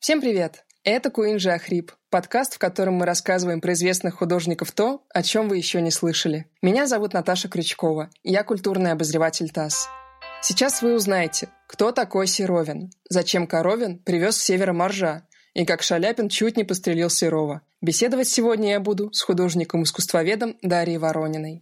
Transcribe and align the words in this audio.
Всем 0.00 0.22
привет! 0.22 0.64
Это 0.82 1.10
Куинджи 1.10 1.50
Ахрип, 1.50 1.92
подкаст, 2.08 2.54
в 2.54 2.58
котором 2.58 2.94
мы 2.94 3.04
рассказываем 3.04 3.60
про 3.60 3.74
известных 3.74 4.14
художников 4.14 4.72
то, 4.72 5.04
о 5.12 5.22
чем 5.22 5.50
вы 5.50 5.58
еще 5.58 5.82
не 5.82 5.90
слышали. 5.90 6.46
Меня 6.62 6.86
зовут 6.86 7.12
Наташа 7.12 7.50
Крючкова, 7.50 8.08
я 8.22 8.42
культурный 8.42 8.92
обозреватель 8.92 9.50
ТАСС. 9.50 9.90
Сейчас 10.40 10.80
вы 10.80 10.94
узнаете, 10.94 11.50
кто 11.66 11.92
такой 11.92 12.28
Серовин, 12.28 12.90
зачем 13.10 13.46
Коровин 13.46 13.98
привез 13.98 14.38
с 14.38 14.42
севера 14.42 14.72
моржа, 14.72 15.26
и 15.52 15.66
как 15.66 15.82
Шаляпин 15.82 16.30
чуть 16.30 16.56
не 16.56 16.64
пострелил 16.64 17.10
Серова. 17.10 17.60
Беседовать 17.82 18.28
сегодня 18.28 18.70
я 18.70 18.80
буду 18.80 19.12
с 19.12 19.20
художником-искусствоведом 19.20 20.56
Дарьей 20.62 20.96
Ворониной. 20.96 21.60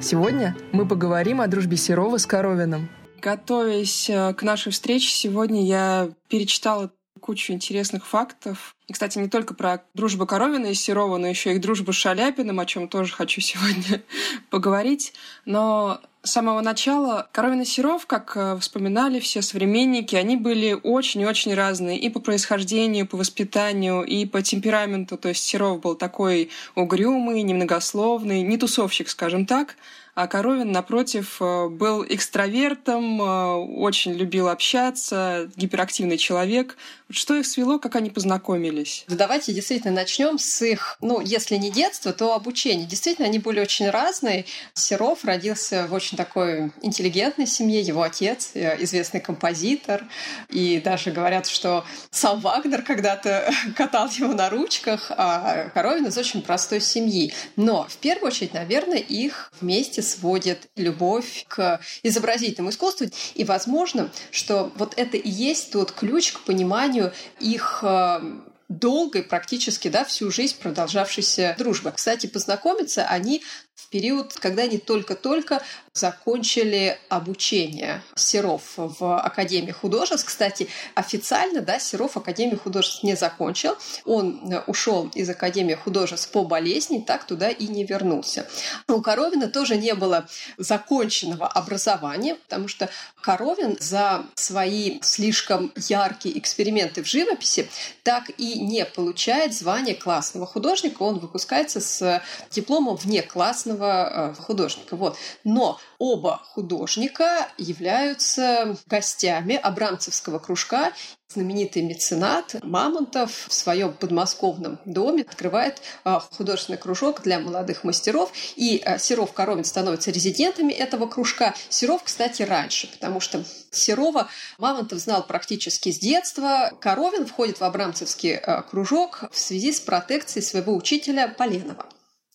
Сегодня 0.00 0.56
мы 0.70 0.86
поговорим 0.86 1.40
о 1.40 1.48
дружбе 1.48 1.76
Серова 1.76 2.18
с 2.18 2.26
Коровиным, 2.26 2.88
Готовясь 3.24 4.10
э, 4.10 4.34
к 4.34 4.42
нашей 4.42 4.70
встрече, 4.70 5.08
сегодня 5.08 5.64
я 5.64 6.10
перечитала 6.28 6.90
кучу 7.20 7.54
интересных 7.54 8.06
фактов. 8.06 8.76
И, 8.86 8.92
кстати, 8.92 9.16
не 9.16 9.30
только 9.30 9.54
про 9.54 9.82
дружбу 9.94 10.26
Коровина 10.26 10.66
и 10.66 10.74
Серова, 10.74 11.16
но 11.16 11.26
еще 11.26 11.54
и 11.54 11.58
дружбу 11.58 11.94
с 11.94 11.96
Шаляпиным, 11.96 12.60
о 12.60 12.66
чем 12.66 12.86
тоже 12.86 13.14
хочу 13.14 13.40
сегодня 13.40 14.02
поговорить. 14.50 15.14
Но 15.46 16.02
с 16.22 16.32
самого 16.32 16.60
начала 16.60 17.26
Коровин 17.32 17.62
и 17.62 17.64
Серов, 17.64 18.04
как 18.04 18.36
э, 18.36 18.58
вспоминали 18.58 19.20
все 19.20 19.40
современники, 19.40 20.16
они 20.16 20.36
были 20.36 20.78
очень-очень 20.82 21.54
разные 21.54 21.98
и 21.98 22.10
по 22.10 22.20
происхождению, 22.20 23.06
по 23.06 23.16
воспитанию, 23.16 24.02
и 24.02 24.26
по 24.26 24.42
темпераменту. 24.42 25.16
То 25.16 25.30
есть 25.30 25.44
Серов 25.44 25.80
был 25.80 25.94
такой 25.94 26.50
угрюмый, 26.74 27.40
немногословный, 27.40 28.42
не 28.42 28.58
тусовщик, 28.58 29.08
скажем 29.08 29.46
так, 29.46 29.76
а 30.14 30.28
Коровин, 30.28 30.70
напротив, 30.70 31.38
э, 31.40 31.68
был 31.68 32.04
экстравертом, 32.08 33.20
э, 33.20 33.54
очень 33.54 34.12
любил 34.12 34.48
общаться, 34.48 35.50
гиперактивный 35.56 36.18
человек. 36.18 36.76
Что 37.10 37.34
их 37.34 37.46
свело, 37.46 37.78
как 37.78 37.96
они 37.96 38.10
познакомились? 38.10 39.04
давайте 39.08 39.52
действительно 39.52 39.92
начнем 39.92 40.38
с 40.38 40.62
их, 40.62 40.96
ну, 41.00 41.20
если 41.20 41.56
не 41.56 41.70
детства, 41.70 42.12
то 42.12 42.34
обучения. 42.34 42.84
Действительно, 42.84 43.28
они 43.28 43.38
были 43.38 43.60
очень 43.60 43.90
разные. 43.90 44.46
Серов 44.74 45.24
родился 45.24 45.86
в 45.86 45.92
очень 45.92 46.16
такой 46.16 46.72
интеллигентной 46.82 47.46
семье. 47.46 47.80
Его 47.80 48.02
отец 48.02 48.52
э, 48.54 48.82
известный 48.82 49.20
композитор. 49.20 50.04
И 50.48 50.80
даже 50.84 51.10
говорят, 51.10 51.46
что 51.46 51.84
сам 52.10 52.40
Вагнер 52.40 52.82
когда-то 52.82 53.52
катал 53.76 54.08
его 54.08 54.32
на 54.32 54.48
ручках, 54.48 55.10
а 55.10 55.70
Коровин 55.74 56.06
из 56.06 56.16
очень 56.16 56.42
простой 56.42 56.80
семьи. 56.80 57.32
Но 57.56 57.86
в 57.88 57.96
первую 57.96 58.28
очередь, 58.28 58.54
наверное, 58.54 58.98
их 58.98 59.52
вместе 59.60 60.03
сводит 60.04 60.68
любовь 60.76 61.44
к 61.48 61.80
изобразительному 62.02 62.70
искусству. 62.70 63.06
И 63.34 63.44
возможно, 63.44 64.10
что 64.30 64.72
вот 64.76 64.94
это 64.96 65.16
и 65.16 65.28
есть 65.28 65.72
тот 65.72 65.92
ключ 65.92 66.32
к 66.32 66.40
пониманию 66.40 67.12
их 67.40 67.80
э, 67.82 68.20
долгой, 68.68 69.22
практически 69.22 69.88
да, 69.88 70.04
всю 70.04 70.30
жизнь 70.30 70.56
продолжавшейся 70.60 71.54
дружбы. 71.58 71.92
Кстати, 71.92 72.26
познакомиться 72.26 73.06
они 73.06 73.42
в 73.74 73.88
период, 73.88 74.32
когда 74.34 74.62
они 74.62 74.78
только-только 74.78 75.60
закончили 75.92 76.98
обучение 77.08 78.02
Серов 78.16 78.62
в 78.76 79.18
Академии 79.18 79.70
художеств. 79.70 80.26
Кстати, 80.26 80.68
официально 80.94 81.60
да, 81.60 81.78
Серов 81.78 82.16
Академию 82.16 82.58
художеств 82.58 83.02
не 83.02 83.14
закончил. 83.14 83.76
Он 84.04 84.52
э, 84.52 84.62
ушел 84.66 85.08
из 85.14 85.28
Академии 85.30 85.74
художеств 85.74 86.30
по 86.30 86.44
болезни, 86.44 86.98
так 86.98 87.24
туда 87.24 87.48
и 87.48 87.66
не 87.68 87.84
вернулся. 87.84 88.48
У 88.88 89.00
Коровина 89.00 89.48
тоже 89.48 89.76
не 89.76 89.94
было 89.94 90.26
законченного 90.56 91.46
образования, 91.46 92.34
потому 92.34 92.66
что 92.66 92.90
Коровин 93.20 93.76
за 93.80 94.26
свои 94.34 94.98
слишком 95.02 95.72
яркие 95.76 96.38
эксперименты 96.38 97.02
в 97.02 97.06
живописи 97.06 97.68
так 98.02 98.30
и 98.36 98.60
не 98.60 98.84
получает 98.84 99.54
звание 99.54 99.94
классного 99.94 100.46
художника. 100.46 101.02
Он 101.02 101.20
выпускается 101.20 101.80
с 101.80 102.22
дипломом 102.50 102.96
вне 102.96 103.22
классного 103.22 103.63
э, 103.72 104.34
художника. 104.34 104.96
Вот. 104.96 105.16
Но 105.44 105.78
оба 105.98 106.42
художника 106.44 107.48
являются 107.58 108.76
гостями 108.86 109.56
Абрамцевского 109.56 110.38
кружка 110.38 110.92
знаменитый 111.34 111.82
меценат 111.82 112.56
Мамонтов 112.62 113.46
в 113.48 113.52
своем 113.52 113.92
подмосковном 113.92 114.78
доме 114.84 115.22
открывает 115.22 115.80
а, 116.04 116.20
художественный 116.20 116.78
кружок 116.78 117.22
для 117.22 117.40
молодых 117.40 117.84
мастеров, 117.84 118.32
и 118.56 118.80
а, 118.84 118.98
Серов 118.98 119.32
Коровин 119.32 119.64
становятся 119.64 120.10
резидентами 120.10 120.72
этого 120.72 121.06
кружка. 121.06 121.54
Серов, 121.68 122.02
кстати, 122.04 122.42
раньше, 122.42 122.90
потому 122.90 123.20
что 123.20 123.44
Серова 123.70 124.28
Мамонтов 124.58 124.98
знал 124.98 125.26
практически 125.26 125.90
с 125.90 125.98
детства. 125.98 126.72
Коровин 126.80 127.26
входит 127.26 127.58
в 127.58 127.64
Абрамцевский 127.64 128.40
кружок 128.70 129.24
в 129.32 129.38
связи 129.38 129.72
с 129.72 129.80
протекцией 129.80 130.44
своего 130.44 130.74
учителя 130.74 131.28
Поленова. 131.28 131.86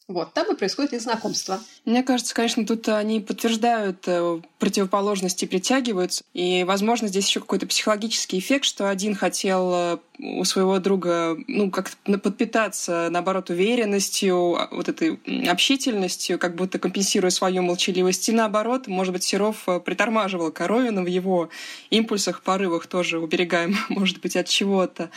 Вот, 0.09 0.33
там 0.33 0.51
и 0.51 0.55
происходит 0.55 0.93
их 0.93 1.01
знакомство. 1.01 1.59
Мне 1.85 2.01
кажется, 2.01 2.33
конечно, 2.33 2.65
тут 2.65 2.89
они 2.89 3.19
подтверждают 3.19 4.07
э, 4.07 4.41
противоположности, 4.57 5.45
притягиваются. 5.45 6.23
И, 6.33 6.63
возможно, 6.63 7.07
здесь 7.07 7.27
еще 7.27 7.41
какой-то 7.41 7.67
психологический 7.67 8.39
эффект, 8.39 8.65
что 8.65 8.89
один 8.89 9.13
хотел 9.13 9.71
э, 9.71 9.97
у 10.17 10.43
своего 10.45 10.79
друга, 10.79 11.37
ну, 11.47 11.69
как-то 11.69 12.17
подпитаться, 12.17 13.09
наоборот, 13.11 13.51
уверенностью, 13.51 14.55
а, 14.55 14.67
вот 14.71 14.89
этой 14.89 15.19
общительностью, 15.47 16.39
как 16.39 16.55
будто 16.55 16.79
компенсируя 16.79 17.29
свою 17.29 17.61
молчаливость. 17.61 18.29
И 18.29 18.31
наоборот, 18.31 18.87
может 18.87 19.13
быть, 19.13 19.23
Серов 19.23 19.57
э, 19.67 19.79
притормаживал 19.79 20.51
Коровина 20.51 21.03
в 21.03 21.07
его 21.07 21.49
импульсах, 21.91 22.41
порывах 22.41 22.87
тоже 22.87 23.19
уберегаем, 23.19 23.77
может 23.89 24.21
быть, 24.21 24.35
от 24.35 24.47
чего-то. 24.47 25.11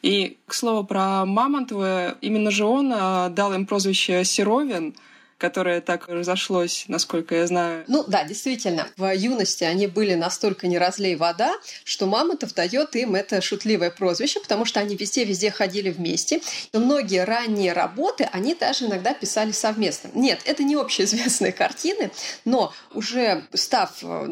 И, 0.00 0.38
к 0.46 0.54
слову, 0.54 0.84
про 0.84 1.26
Мамонтова, 1.26 2.16
именно 2.22 2.50
же 2.50 2.64
он 2.64 2.88
дал 2.88 3.52
им 3.52 3.66
прозвище 3.66 4.24
Серовин— 4.38 4.94
которое 5.38 5.80
так 5.80 6.08
разошлось, 6.08 6.84
насколько 6.88 7.36
я 7.36 7.46
знаю. 7.46 7.84
Ну 7.86 8.04
да, 8.06 8.24
действительно. 8.24 8.88
В 8.96 9.14
юности 9.14 9.62
они 9.62 9.86
были 9.86 10.14
настолько 10.14 10.66
не 10.66 10.78
разлей 10.78 11.14
вода, 11.14 11.54
что 11.84 12.06
Мамонтов 12.06 12.54
дает 12.54 12.96
им 12.96 13.14
это 13.14 13.40
шутливое 13.40 13.90
прозвище, 13.90 14.40
потому 14.40 14.64
что 14.64 14.80
они 14.80 14.96
везде-везде 14.96 15.52
ходили 15.52 15.90
вместе. 15.90 16.40
Но 16.72 16.80
многие 16.80 17.24
ранние 17.24 17.72
работы 17.72 18.28
они 18.32 18.54
даже 18.54 18.86
иногда 18.86 19.14
писали 19.14 19.52
совместно. 19.52 20.10
Нет, 20.12 20.40
это 20.44 20.64
не 20.64 20.74
общеизвестные 20.74 21.52
картины, 21.58 22.10
но 22.44 22.72
уже 22.92 23.46
став 23.54 23.92
э, 24.02 24.24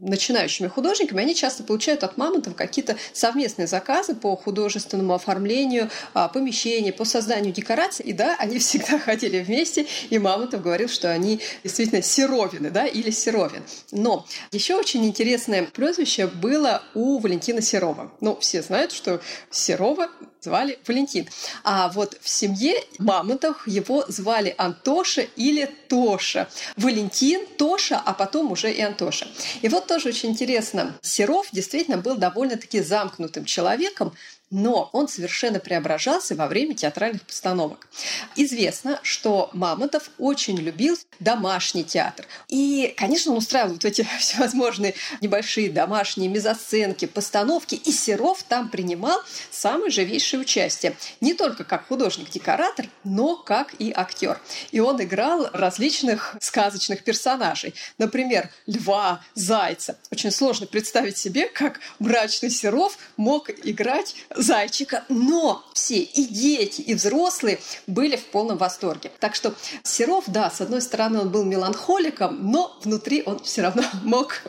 начинающими 0.00 0.68
художниками, 0.68 1.22
они 1.22 1.34
часто 1.34 1.64
получают 1.64 2.04
от 2.04 2.16
Мамонтова 2.16 2.54
какие-то 2.54 2.96
совместные 3.12 3.66
заказы 3.66 4.14
по 4.14 4.36
художественному 4.36 5.14
оформлению 5.14 5.90
а, 6.14 6.28
помещений, 6.28 6.92
по 6.92 7.04
созданию 7.04 7.52
декораций. 7.52 8.06
И 8.06 8.12
да, 8.12 8.36
они 8.38 8.58
всегда 8.60 9.00
ходили 9.00 9.40
вместе, 9.40 9.86
и 10.08 10.18
Мамонтов 10.18 10.51
Мамонтов 10.52 10.62
говорил, 10.62 10.88
что 10.88 11.10
они 11.10 11.40
действительно 11.64 12.02
серовины, 12.02 12.70
да, 12.70 12.86
или 12.86 13.10
серовин. 13.10 13.62
Но 13.90 14.26
еще 14.52 14.76
очень 14.76 15.04
интересное 15.04 15.64
прозвище 15.64 16.26
было 16.26 16.82
у 16.94 17.18
Валентина 17.18 17.60
Серова. 17.60 18.12
Ну, 18.20 18.36
все 18.40 18.62
знают, 18.62 18.92
что 18.92 19.20
Серова 19.50 20.08
звали 20.42 20.78
Валентин. 20.86 21.28
А 21.62 21.88
вот 21.88 22.16
в 22.20 22.28
семье 22.28 22.74
Мамонтов 22.98 23.66
его 23.66 24.04
звали 24.08 24.54
Антоша 24.58 25.22
или 25.36 25.70
Тоша. 25.88 26.48
Валентин, 26.76 27.46
Тоша, 27.56 28.00
а 28.04 28.12
потом 28.12 28.52
уже 28.52 28.72
и 28.72 28.80
Антоша. 28.80 29.28
И 29.62 29.68
вот 29.68 29.86
тоже 29.86 30.08
очень 30.08 30.30
интересно. 30.30 30.98
Серов 31.02 31.46
действительно 31.52 31.98
был 31.98 32.16
довольно-таки 32.16 32.80
замкнутым 32.82 33.44
человеком, 33.44 34.12
но 34.52 34.90
он 34.92 35.08
совершенно 35.08 35.58
преображался 35.58 36.34
во 36.36 36.46
время 36.46 36.74
театральных 36.74 37.22
постановок. 37.22 37.88
Известно, 38.36 39.00
что 39.02 39.48
Мамонтов 39.54 40.10
очень 40.18 40.58
любил 40.58 40.98
домашний 41.20 41.84
театр. 41.84 42.26
И, 42.48 42.94
конечно, 42.98 43.32
он 43.32 43.38
устраивал 43.38 43.72
вот 43.72 43.84
эти 43.86 44.06
всевозможные 44.20 44.94
небольшие 45.22 45.70
домашние 45.70 46.28
мезосценки, 46.28 47.06
постановки, 47.06 47.74
и 47.76 47.90
Серов 47.90 48.42
там 48.42 48.68
принимал 48.68 49.18
самое 49.50 49.90
живейшее 50.32 50.40
участие. 50.40 50.96
Не 51.20 51.34
только 51.34 51.64
как 51.64 51.88
художник-декоратор, 51.88 52.86
но 53.04 53.36
как 53.36 53.74
и 53.78 53.92
актер. 53.94 54.40
И 54.70 54.80
он 54.80 55.02
играл 55.02 55.48
различных 55.52 56.36
сказочных 56.40 57.04
персонажей. 57.04 57.74
Например, 57.98 58.50
льва, 58.66 59.20
зайца. 59.34 59.96
Очень 60.10 60.30
сложно 60.30 60.66
представить 60.66 61.16
себе, 61.16 61.48
как 61.48 61.80
мрачный 61.98 62.50
Серов 62.50 62.98
мог 63.16 63.50
играть 63.64 64.14
зайчика, 64.34 65.04
но 65.08 65.64
все 65.74 65.98
и 65.98 66.24
дети, 66.24 66.80
и 66.80 66.94
взрослые 66.94 67.58
были 67.86 68.16
в 68.16 68.24
полном 68.26 68.58
восторге. 68.58 69.10
Так 69.20 69.34
что 69.34 69.54
Серов, 69.82 70.24
да, 70.26 70.50
с 70.50 70.60
одной 70.60 70.80
стороны, 70.80 71.20
он 71.20 71.30
был 71.30 71.44
меланхоликом, 71.44 72.50
но 72.50 72.78
внутри 72.82 73.22
он 73.26 73.38
все 73.40 73.62
равно 73.62 73.82
мог 74.04 74.42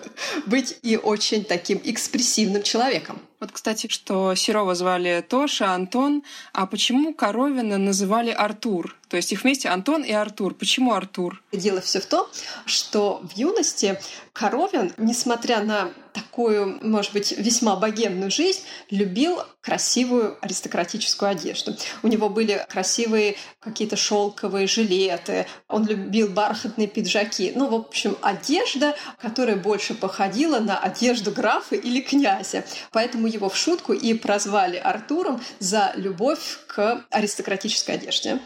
быть 0.46 0.78
и 0.82 0.98
очень 0.98 1.44
таким 1.44 1.82
экспрессивным 1.84 2.64
человеком. 2.64 3.22
Вот, 3.44 3.52
кстати, 3.52 3.88
что 3.90 4.36
Серова 4.36 4.74
звали 4.74 5.22
Тоша, 5.28 5.74
Антон, 5.74 6.24
а 6.54 6.66
почему 6.66 7.14
Коровина 7.14 7.78
называли 7.78 8.30
Артур? 8.30 8.96
То 9.14 9.18
есть 9.18 9.32
их 9.32 9.44
вместе 9.44 9.70
Антон 9.70 10.02
и 10.02 10.12
Артур. 10.12 10.56
Почему 10.56 10.92
Артур? 10.92 11.44
Дело 11.52 11.82
все 11.82 12.02
в 12.02 12.08
том, 12.08 12.26
что 12.66 13.22
в 13.22 13.38
юности 13.38 14.02
Коровин, 14.34 14.92
несмотря 14.98 15.62
на 15.62 15.94
такую, 16.14 16.80
может 16.82 17.14
быть, 17.14 17.32
весьма 17.32 17.76
богемную 17.76 18.32
жизнь, 18.32 18.62
любил 18.90 19.38
красивую 19.62 20.40
аристократическую 20.42 21.30
одежду. 21.30 21.76
У 22.02 22.08
него 22.08 22.28
были 22.28 22.66
красивые 22.68 23.36
какие-то 23.60 23.98
шелковые 23.98 24.66
жилеты, 24.66 25.46
он 25.68 25.86
любил 25.86 26.30
бархатные 26.30 26.88
пиджаки. 26.88 27.52
Ну, 27.56 27.68
в 27.70 27.76
общем, 27.76 28.18
одежда, 28.24 28.96
которая 29.22 29.58
больше 29.58 29.94
походила 29.94 30.58
на 30.58 30.80
одежду 30.80 31.30
графа 31.30 31.76
или 31.76 32.02
князя. 32.02 32.66
Поэтому 32.92 33.28
его 33.28 33.48
в 33.48 33.56
шутку 33.56 33.94
и 33.94 34.16
прозвали 34.16 34.78
Артуром 34.78 35.40
за 35.60 35.94
любовь 35.98 36.58
к 36.66 37.06
аристократической 37.12 37.94
одежде. 37.94 38.40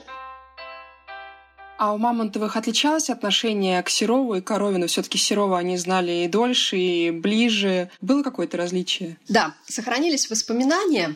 А 1.77 1.93
у 1.93 1.97
Мамонтовых 1.99 2.55
отличалось 2.57 3.09
отношение 3.11 3.83
к 3.83 3.89
Серову 3.89 4.35
и 4.35 4.41
Коровину? 4.41 4.87
все 4.87 5.03
таки 5.03 5.19
Серова 5.19 5.59
они 5.59 5.77
знали 5.77 6.23
и 6.23 6.27
дольше, 6.27 6.77
и 6.77 7.11
ближе. 7.11 7.91
Было 8.01 8.23
какое-то 8.23 8.57
различие? 8.57 9.17
Да, 9.27 9.53
сохранились 9.67 10.29
воспоминания 10.29 11.15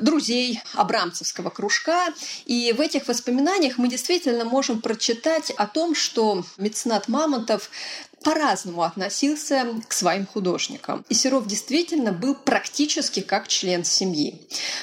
друзей 0.00 0.60
Абрамцевского 0.74 1.50
кружка. 1.50 2.08
И 2.44 2.74
в 2.76 2.80
этих 2.80 3.06
воспоминаниях 3.06 3.78
мы 3.78 3.88
действительно 3.88 4.44
можем 4.44 4.80
прочитать 4.80 5.50
о 5.50 5.66
том, 5.66 5.94
что 5.94 6.44
меценат 6.58 7.06
Мамонтов 7.06 7.70
по-разному 8.22 8.82
относился 8.82 9.66
к 9.88 9.92
своим 9.92 10.26
художникам. 10.26 11.04
И 11.08 11.14
Серов 11.14 11.46
действительно 11.46 12.12
был 12.12 12.34
практически 12.34 13.20
как 13.20 13.48
член 13.48 13.84
семьи. 13.84 14.40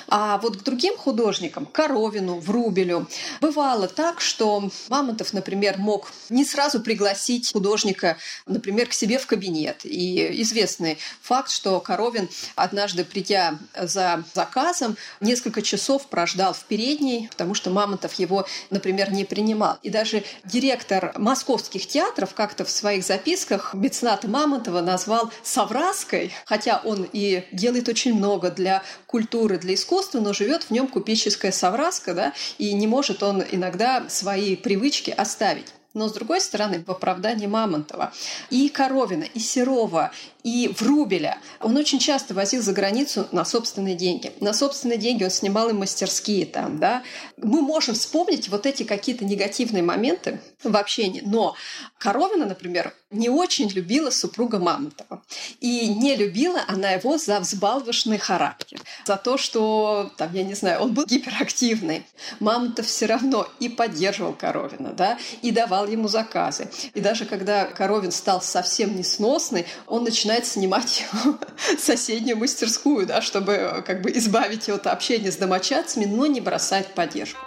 А 0.07 0.39
вот 0.39 0.57
к 0.57 0.63
другим 0.63 0.98
художникам, 0.98 1.66
Коровину, 1.66 2.39
Врубелю, 2.39 3.07
бывало 3.39 3.88
так, 3.88 4.22
что 4.22 4.69
Мамонтов, 4.89 5.34
например, 5.34 5.78
мог 5.78 6.12
не 6.30 6.45
сразу 6.45 6.80
пригласить 6.80 7.51
художника, 7.51 8.18
например, 8.48 8.88
к 8.88 8.94
себе 8.94 9.19
в 9.19 9.28
кабинет. 9.28 9.81
И 9.84 10.42
известный 10.42 10.98
факт, 11.22 11.51
что 11.51 11.80
Коровин, 11.80 12.30
однажды 12.56 13.04
придя 13.06 13.60
за 13.80 14.24
заказом, 14.34 14.98
несколько 15.22 15.62
часов 15.62 16.07
прождал 16.07 16.54
в 16.54 16.63
передней, 16.63 17.28
потому 17.30 17.54
что 17.54 17.69
Мамонтов 17.69 18.13
его, 18.16 18.48
например, 18.72 19.12
не 19.12 19.25
принимал. 19.25 19.78
И 19.84 19.89
даже 19.92 20.24
директор 20.44 21.13
московских 21.18 21.88
театров 21.88 22.34
как-то 22.34 22.66
в 22.66 22.72
своих 22.72 23.04
записках 23.04 23.26
записках 23.27 23.74
мецената 23.74 24.27
Мамонтова 24.27 24.81
назвал 24.81 25.29
Савраской, 25.44 26.31
хотя 26.45 26.81
он 26.85 27.06
и 27.12 27.44
делает 27.51 27.89
очень 27.89 28.13
много 28.13 28.51
для 28.51 28.83
культуры, 29.06 29.57
для 29.57 29.74
искусства, 29.74 30.21
но 30.21 30.31
живет 30.31 30.63
в 30.63 30.71
нем 30.71 30.88
купеческая 30.88 31.51
Савраска, 31.51 32.13
да, 32.13 32.33
и 32.57 32.74
не 32.74 32.88
может 32.88 33.24
он 33.24 33.44
иногда 33.51 34.06
свои 34.07 34.56
привычки 34.56 35.12
оставить. 35.12 35.74
Но, 35.94 36.07
с 36.07 36.13
другой 36.13 36.39
стороны, 36.39 36.83
в 36.85 36.91
оправдании 36.91 37.47
Мамонтова 37.47 38.13
и 38.50 38.69
Коровина, 38.69 39.24
и 39.24 39.39
Серова, 39.39 40.12
и 40.47 40.69
Врубеля 40.69 41.39
он 41.59 41.75
очень 41.75 41.99
часто 41.99 42.33
возил 42.33 42.63
за 42.63 42.71
границу 42.71 43.27
на 43.33 43.44
собственные 43.44 43.95
деньги. 43.95 44.31
На 44.39 44.53
собственные 44.53 44.97
деньги 44.97 45.25
он 45.25 45.29
снимал 45.29 45.67
и 45.67 45.73
мастерские 45.73 46.45
там, 46.45 46.79
да. 46.79 47.03
Мы 47.35 47.61
можем 47.61 47.95
вспомнить 47.95 48.47
вот 48.47 48.65
эти 48.65 48.83
какие-то 48.83 49.25
негативные 49.25 49.83
моменты 49.83 50.39
в 50.63 50.73
общении, 50.77 51.21
но 51.25 51.53
Коровина, 51.97 52.45
например, 52.45 52.94
не 53.09 53.29
очень 53.29 53.69
любила 53.69 54.09
супруга 54.09 54.59
Мамонтова. 54.59 55.23
И 55.59 55.88
не 55.88 56.15
любила 56.15 56.61
она 56.67 56.91
его 56.91 57.17
за 57.17 57.39
взбалвошный 57.39 58.17
характер, 58.17 58.79
за 59.05 59.15
то, 59.15 59.38
что, 59.38 60.11
там, 60.17 60.33
я 60.33 60.43
не 60.43 60.53
знаю, 60.53 60.81
он 60.81 60.93
был 60.93 61.05
гиперактивный. 61.05 62.05
Мамонтов 62.39 62.85
все 62.85 63.05
равно 63.05 63.47
и 63.59 63.69
поддерживал 63.69 64.33
Коровина, 64.33 64.91
да, 64.93 65.17
и 65.41 65.51
давал 65.51 65.88
ему 65.88 66.07
заказы. 66.07 66.69
И 66.93 67.00
даже 67.00 67.25
когда 67.25 67.65
Коровин 67.65 68.11
стал 68.11 68.41
совсем 68.41 68.95
несносный, 68.95 69.65
он 69.88 70.03
начинает 70.03 70.37
начинает 70.38 70.45
снимать 70.45 71.06
соседнюю 71.80 72.38
мастерскую, 72.38 73.06
да, 73.06 73.22
чтобы 73.22 73.84
как 73.86 74.01
бы 74.01 74.12
избавить 74.12 74.69
от 74.69 74.88
общения 74.88 75.31
с 75.31 75.38
домочадцами, 75.38 76.06
но 76.06 76.28
не 76.28 76.42
бросать 76.42 76.94
поддержку. 76.94 77.46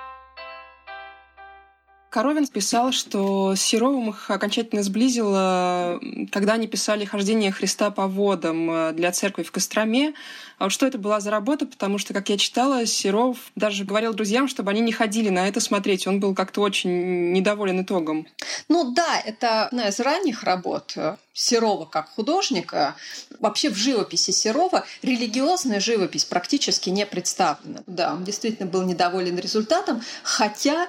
Коровин 2.10 2.48
писал, 2.48 2.90
что 2.90 3.54
с 3.54 3.60
Серовым 3.60 4.10
их 4.10 4.30
окончательно 4.30 4.82
сблизило, 4.82 6.00
когда 6.32 6.54
они 6.54 6.66
писали 6.66 7.04
«Хождение 7.04 7.52
Христа 7.52 7.92
по 7.92 8.08
водам» 8.08 8.68
э, 8.68 8.92
для 8.92 9.12
церкви 9.12 9.44
в 9.44 9.52
Костроме. 9.52 10.14
А 10.58 10.64
вот 10.64 10.72
что 10.72 10.86
это 10.86 10.98
была 10.98 11.20
за 11.20 11.30
работа, 11.30 11.66
потому 11.66 11.98
что, 11.98 12.12
как 12.12 12.28
я 12.28 12.36
читала, 12.36 12.84
Серов 12.84 13.38
даже 13.54 13.84
говорил 13.84 14.12
друзьям, 14.12 14.48
чтобы 14.48 14.72
они 14.72 14.80
не 14.80 14.90
ходили 14.90 15.28
на 15.28 15.46
это 15.46 15.60
смотреть. 15.60 16.08
Он 16.08 16.18
был 16.18 16.34
как-то 16.34 16.62
очень 16.62 17.30
недоволен 17.32 17.82
итогом. 17.82 18.26
Ну 18.68 18.90
да, 18.90 19.20
это 19.24 19.66
одна 19.66 19.88
из 19.88 20.00
ранних 20.00 20.42
работ 20.42 20.96
Серова 21.32 21.84
как 21.84 22.10
художника. 22.10 22.96
Вообще 23.38 23.70
в 23.70 23.76
живописи 23.76 24.32
Серова 24.32 24.84
религиозная 25.02 25.78
живопись 25.78 26.24
практически 26.24 26.90
не 26.90 27.06
представлена. 27.06 27.82
Да, 27.86 28.14
он 28.14 28.24
действительно 28.24 28.68
был 28.68 28.82
недоволен 28.82 29.38
результатом, 29.38 30.02
хотя 30.24 30.88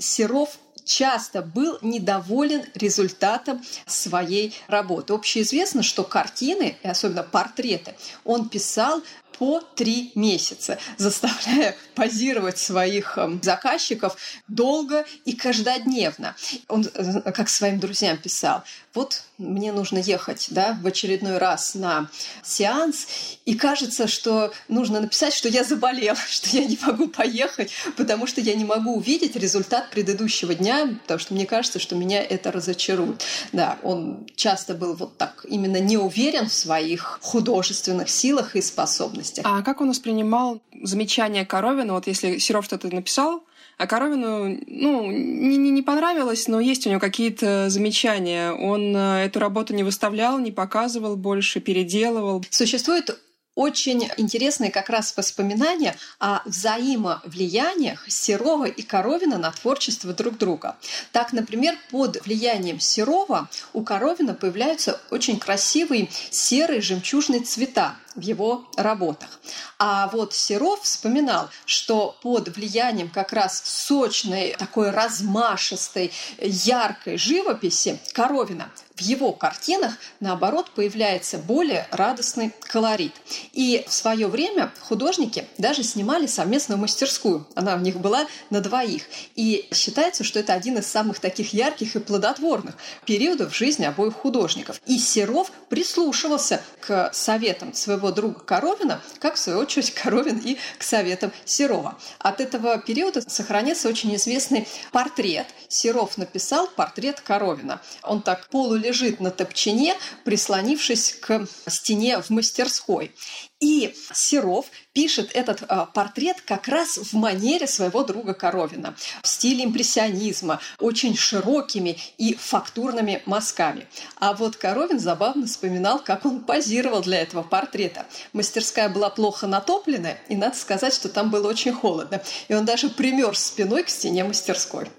Серов 0.00 0.58
часто 0.84 1.42
был 1.42 1.78
недоволен 1.82 2.64
результатом 2.74 3.62
своей 3.86 4.54
работы. 4.66 5.12
Общеизвестно, 5.12 5.82
что 5.82 6.02
картины, 6.02 6.76
и 6.82 6.88
особенно 6.88 7.22
портреты, 7.22 7.94
он 8.24 8.48
писал 8.48 9.02
по 9.40 9.62
три 9.74 10.12
месяца, 10.14 10.78
заставляя 10.98 11.74
позировать 11.94 12.58
своих 12.58 13.16
эм, 13.16 13.40
заказчиков 13.42 14.18
долго 14.48 15.06
и 15.24 15.32
каждодневно. 15.32 16.36
Он, 16.68 16.86
э, 16.92 17.32
как 17.32 17.48
своим 17.48 17.80
друзьям 17.80 18.18
писал, 18.18 18.62
вот 18.92 19.22
мне 19.38 19.72
нужно 19.72 19.96
ехать 19.96 20.48
да, 20.50 20.78
в 20.82 20.86
очередной 20.86 21.38
раз 21.38 21.74
на 21.74 22.10
сеанс, 22.42 23.06
и 23.46 23.54
кажется, 23.54 24.08
что 24.08 24.52
нужно 24.68 25.00
написать, 25.00 25.32
что 25.32 25.48
я 25.48 25.64
заболел, 25.64 26.16
что 26.28 26.50
я 26.50 26.66
не 26.66 26.78
могу 26.82 27.08
поехать, 27.08 27.70
потому 27.96 28.26
что 28.26 28.42
я 28.42 28.54
не 28.54 28.64
могу 28.64 28.96
увидеть 28.96 29.36
результат 29.36 29.90
предыдущего 29.90 30.54
дня, 30.54 30.98
потому 31.02 31.18
что 31.18 31.32
мне 31.32 31.46
кажется, 31.46 31.78
что 31.78 31.94
меня 31.94 32.22
это 32.22 32.52
разочарует. 32.52 33.24
Да, 33.52 33.78
он 33.82 34.26
часто 34.36 34.74
был 34.74 34.94
вот 34.94 35.16
так 35.16 35.46
именно 35.48 35.78
не 35.78 35.96
уверен 35.96 36.48
в 36.48 36.52
своих 36.52 37.20
художественных 37.22 38.10
силах 38.10 38.54
и 38.54 38.60
способностях. 38.60 39.29
А 39.42 39.62
как 39.62 39.80
он 39.80 39.90
воспринимал 39.90 40.60
замечания 40.82 41.44
Коровина? 41.44 41.94
Вот 41.94 42.06
если 42.06 42.38
Серов 42.38 42.64
что-то 42.64 42.92
написал, 42.94 43.44
а 43.78 43.86
Коровину, 43.86 44.58
ну, 44.66 45.10
не, 45.10 45.56
не, 45.56 45.70
не 45.70 45.82
понравилось, 45.82 46.48
но 46.48 46.60
есть 46.60 46.86
у 46.86 46.90
него 46.90 47.00
какие-то 47.00 47.70
замечания. 47.70 48.52
Он 48.52 48.94
э, 48.94 49.24
эту 49.24 49.38
работу 49.38 49.72
не 49.74 49.82
выставлял, 49.82 50.38
не 50.38 50.52
показывал 50.52 51.16
больше, 51.16 51.60
переделывал. 51.60 52.44
Существует 52.50 53.18
очень 53.54 54.08
интересные 54.16 54.70
как 54.70 54.88
раз 54.88 55.16
воспоминания 55.16 55.96
о 56.18 56.40
взаимовлияниях 56.46 58.04
Серова 58.08 58.64
и 58.64 58.82
Коровина 58.82 59.38
на 59.38 59.50
творчество 59.50 60.12
друг 60.12 60.38
друга. 60.38 60.76
Так, 61.12 61.32
например, 61.32 61.74
под 61.90 62.24
влиянием 62.24 62.80
Серова 62.80 63.48
у 63.72 63.82
Коровина 63.82 64.34
появляются 64.34 65.00
очень 65.10 65.38
красивые 65.38 66.08
серые 66.30 66.80
жемчужные 66.80 67.40
цвета 67.40 67.96
в 68.14 68.20
его 68.20 68.64
работах. 68.76 69.40
А 69.78 70.08
вот 70.08 70.34
Серов 70.34 70.82
вспоминал, 70.82 71.48
что 71.64 72.16
под 72.22 72.54
влиянием 72.54 73.08
как 73.08 73.32
раз 73.32 73.62
сочной, 73.64 74.54
такой 74.58 74.90
размашистой, 74.90 76.12
яркой 76.38 77.16
живописи 77.16 78.00
Коровина 78.12 78.70
в 79.00 79.02
его 79.02 79.32
картинах, 79.32 79.94
наоборот, 80.20 80.72
появляется 80.74 81.38
более 81.38 81.86
радостный 81.90 82.52
колорит. 82.60 83.12
И 83.52 83.84
в 83.88 83.92
свое 83.92 84.26
время 84.28 84.70
художники 84.80 85.46
даже 85.56 85.82
снимали 85.82 86.26
совместную 86.26 86.78
мастерскую. 86.78 87.46
Она 87.54 87.76
у 87.76 87.78
них 87.78 87.98
была 87.98 88.26
на 88.50 88.60
двоих. 88.60 89.04
И 89.36 89.68
считается, 89.72 90.22
что 90.22 90.38
это 90.38 90.52
один 90.52 90.78
из 90.78 90.86
самых 90.86 91.18
таких 91.18 91.54
ярких 91.54 91.96
и 91.96 91.98
плодотворных 91.98 92.76
периодов 93.06 93.56
жизни 93.56 93.86
обоих 93.86 94.14
художников. 94.14 94.80
И 94.86 94.98
Серов 94.98 95.50
прислушивался 95.70 96.62
к 96.80 97.10
советам 97.14 97.72
своего 97.72 97.99
друга 98.10 98.40
Коровина, 98.40 99.02
как, 99.18 99.34
в 99.34 99.38
свою 99.38 99.58
очередь, 99.58 99.92
Коровин 99.92 100.38
и 100.38 100.56
к 100.78 100.82
советам 100.82 101.32
Серова. 101.44 101.98
От 102.18 102.40
этого 102.40 102.78
периода 102.78 103.20
сохранился 103.28 103.88
очень 103.88 104.14
известный 104.16 104.66
портрет. 104.92 105.46
Серов 105.68 106.16
написал 106.16 106.66
портрет 106.68 107.20
Коровина. 107.20 107.80
Он 108.02 108.22
так 108.22 108.48
полулежит 108.48 109.10
лежит 109.10 109.20
на 109.20 109.30
топчине, 109.30 109.96
прислонившись 110.24 111.14
к 111.20 111.46
стене 111.68 112.20
в 112.20 112.30
мастерской. 112.30 113.12
И 113.60 113.94
Серов 114.12 114.66
пишет 114.94 115.30
этот 115.34 115.62
э, 115.62 115.86
портрет 115.92 116.40
как 116.40 116.66
раз 116.66 116.96
в 116.96 117.12
манере 117.12 117.66
своего 117.66 118.02
друга 118.04 118.32
Коровина, 118.32 118.96
в 119.22 119.28
стиле 119.28 119.64
импрессионизма, 119.64 120.60
очень 120.78 121.14
широкими 121.14 121.98
и 122.16 122.34
фактурными 122.34 123.22
мазками. 123.26 123.86
А 124.16 124.32
вот 124.32 124.56
Коровин 124.56 124.98
забавно 124.98 125.46
вспоминал, 125.46 125.98
как 125.98 126.24
он 126.24 126.40
позировал 126.40 127.02
для 127.02 127.20
этого 127.20 127.42
портрета. 127.42 128.06
Мастерская 128.32 128.88
была 128.88 129.10
плохо 129.10 129.46
натопленная, 129.46 130.18
и 130.28 130.36
надо 130.36 130.56
сказать, 130.56 130.94
что 130.94 131.10
там 131.10 131.30
было 131.30 131.46
очень 131.48 131.74
холодно. 131.74 132.22
И 132.48 132.54
он 132.54 132.64
даже 132.64 132.88
примерз 132.88 133.44
спиной 133.44 133.82
к 133.82 133.90
стене 133.90 134.24
мастерской. 134.24 134.90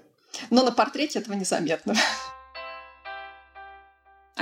Но 0.50 0.62
на 0.62 0.70
портрете 0.70 1.18
этого 1.18 1.34
незаметно. 1.34 1.94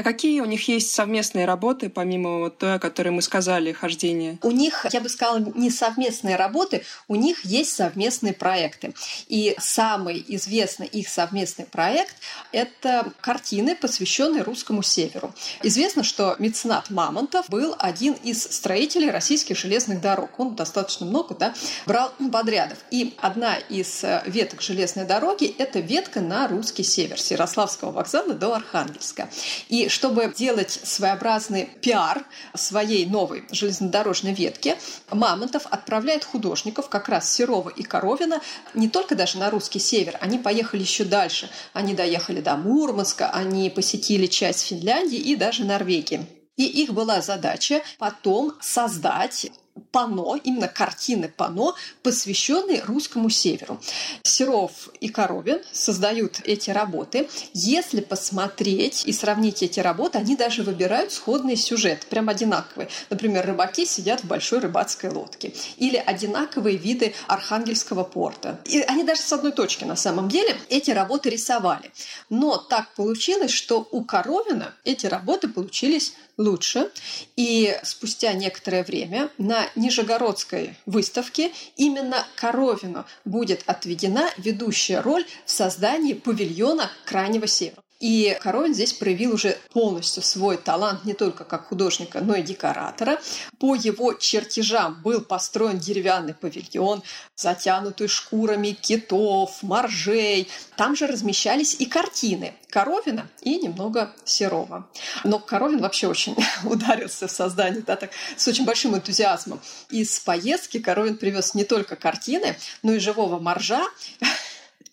А 0.00 0.02
какие 0.02 0.40
у 0.40 0.47
них 0.47 0.66
есть 0.66 0.95
совместные 0.95 1.45
работы, 1.45 1.90
помимо 1.90 2.38
вот 2.38 2.57
той, 2.57 2.76
о 2.76 2.78
которой 2.78 3.11
мы 3.11 3.21
сказали, 3.21 3.71
хождение? 3.71 4.38
У 4.40 4.50
них, 4.50 4.87
я 4.90 4.99
бы 5.02 5.11
сказала, 5.11 5.40
не 5.54 5.69
совместные 5.69 6.37
работы, 6.37 6.85
у 7.07 7.16
них 7.16 7.45
есть 7.45 7.75
совместные 7.76 8.33
проекты. 8.33 8.95
И 9.28 9.54
самый 9.59 10.25
известный 10.26 10.87
их 10.87 11.07
совместный 11.11 11.66
проект– 11.66 12.16
это 12.52 13.12
картины, 13.21 13.76
посвященные 13.76 14.42
русскому 14.42 14.83
северу. 14.83 15.35
Известно, 15.62 16.02
что 16.02 16.35
меценат 16.38 16.88
Мамонтов 16.88 17.50
был 17.50 17.76
один 17.78 18.14
из 18.14 18.42
строителей 18.42 19.11
российских 19.11 19.59
железных 19.59 20.00
дорог. 20.00 20.30
Он 20.40 20.54
достаточно 20.54 21.04
много 21.04 21.35
да, 21.35 21.52
брал 21.85 22.11
подрядов. 22.33 22.78
И 22.90 23.12
одна 23.21 23.57
из 23.57 24.02
э, 24.02 24.23
веток 24.25 24.62
железной 24.62 25.04
дороги– 25.04 25.54
это 25.59 25.80
ветка 25.80 26.23
на 26.23 26.49
русский 26.49 26.85
север, 26.85 27.21
с 27.21 27.30
Ярославского 27.30 27.90
вокзала 27.90 28.33
до 28.33 28.54
Архангельска. 28.54 29.28
И 29.69 29.89
чтобы 29.90 30.32
делать 30.35 30.70
своеобразный 30.70 31.66
пиар 31.82 32.25
своей 32.54 33.04
новой 33.06 33.44
железнодорожной 33.50 34.32
ветки, 34.32 34.76
Мамонтов 35.11 35.66
отправляет 35.66 36.25
художников, 36.25 36.88
как 36.88 37.09
раз 37.09 37.30
Серова 37.30 37.68
и 37.68 37.82
Коровина, 37.82 38.40
не 38.75 38.88
только 38.88 39.14
даже 39.14 39.38
на 39.38 39.50
русский 39.50 39.78
север, 39.78 40.16
они 40.20 40.38
поехали 40.38 40.80
еще 40.80 41.04
дальше. 41.04 41.50
Они 41.73 41.94
доехали 41.94 42.40
до 42.40 42.56
Мурманска, 42.56 43.30
они 43.30 43.68
посетили 43.70 44.26
часть 44.26 44.66
Финляндии 44.66 45.18
и 45.18 45.37
даже 45.37 45.64
Норвегии. 45.64 46.26
И 46.56 46.64
их 46.64 46.92
была 46.92 47.20
задача 47.20 47.82
потом 47.99 48.54
создать 48.61 49.50
пано, 49.92 50.37
именно 50.42 50.68
картины 50.68 51.32
пано, 51.35 51.75
посвященные 52.02 52.82
русскому 52.82 53.30
северу. 53.30 53.80
Серов 54.23 54.88
и 55.00 55.09
Коровин 55.09 55.61
создают 55.73 56.40
эти 56.44 56.70
работы. 56.70 57.28
Если 57.54 58.00
посмотреть 58.00 59.04
и 59.06 59.12
сравнить 59.12 59.62
эти 59.62 59.80
работы, 59.80 60.18
они 60.18 60.37
даже 60.37 60.62
выбирают 60.62 61.12
сходные 61.12 61.56
сюжеты, 61.56 62.06
прям 62.09 62.28
одинаковые. 62.28 62.88
Например, 63.11 63.47
рыбаки 63.47 63.87
сидят 63.87 64.23
в 64.23 64.26
большой 64.26 64.61
рыбацкой 64.61 65.11
лодке. 65.11 65.52
Или 65.76 65.97
одинаковые 65.97 66.76
виды 66.76 67.14
Архангельского 67.26 68.04
порта. 68.04 68.61
И 68.64 68.80
они 68.80 69.04
даже 69.04 69.23
с 69.23 69.32
одной 69.32 69.52
точки 69.52 69.85
на 69.85 69.97
самом 69.97 70.28
деле 70.28 70.56
эти 70.68 70.90
работы 70.90 71.30
рисовали. 71.30 71.90
Но 72.28 72.56
так 72.56 72.94
получилось, 72.94 73.52
что 73.52 73.87
у 73.90 74.04
Коровина 74.04 74.75
эти 74.85 75.06
работы 75.06 75.49
получились 75.49 76.14
лучше. 76.40 76.90
И 77.37 77.78
спустя 77.85 78.32
некоторое 78.32 78.82
время 78.82 79.30
на 79.38 79.66
Нижегородской 79.76 80.75
выставке 80.87 81.52
именно 81.76 82.26
Коровину 82.35 83.04
будет 83.25 83.62
отведена 83.66 84.30
ведущая 84.38 85.00
роль 85.00 85.25
в 85.44 85.50
создании 85.50 86.14
павильона 86.14 86.90
Крайнего 87.04 87.47
Севера. 87.47 87.82
И 88.00 88.37
Коровин 88.40 88.75
здесь 88.75 88.95
проявил 88.95 89.35
уже 89.35 89.59
полностью 89.73 90.23
свой 90.23 90.57
талант 90.57 91.04
не 91.04 91.12
только 91.12 91.45
как 91.45 91.69
художника, 91.69 92.21
но 92.21 92.35
и 92.35 92.42
декоратора. 92.42 93.21
По 93.59 93.75
его 93.75 94.14
чертежам 94.14 95.00
был 95.02 95.21
построен 95.21 95.78
деревянный 95.78 96.33
павильон, 96.33 97.02
затянутый 97.37 98.09
шкурами 98.09 98.71
китов, 98.71 99.62
моржей. 99.62 100.49
Там 100.76 100.97
же 100.97 101.07
размещались 101.07 101.76
и 101.78 101.85
картины 101.85 102.54
Коровина 102.71 103.28
и 103.42 103.59
немного 103.59 104.14
Серова. 104.25 104.88
Но 105.25 105.38
Коровин 105.38 105.80
вообще 105.80 106.07
очень 106.07 106.37
ударился 106.64 107.28
в 107.28 107.30
создание, 107.30 107.83
да, 107.83 107.97
так, 107.97 108.11
с 108.37 108.49
очень 108.49 108.64
большим 108.64 108.95
энтузиазмом. 108.97 109.61
Из 109.90 110.21
поездки 110.21 110.78
Коровин 110.78 111.19
привез 111.19 111.54
не 111.54 111.64
только 111.64 111.97
картины, 111.97 112.57
но 112.83 112.92
и 112.92 112.99
живого 112.99 113.38
моржа, 113.38 113.85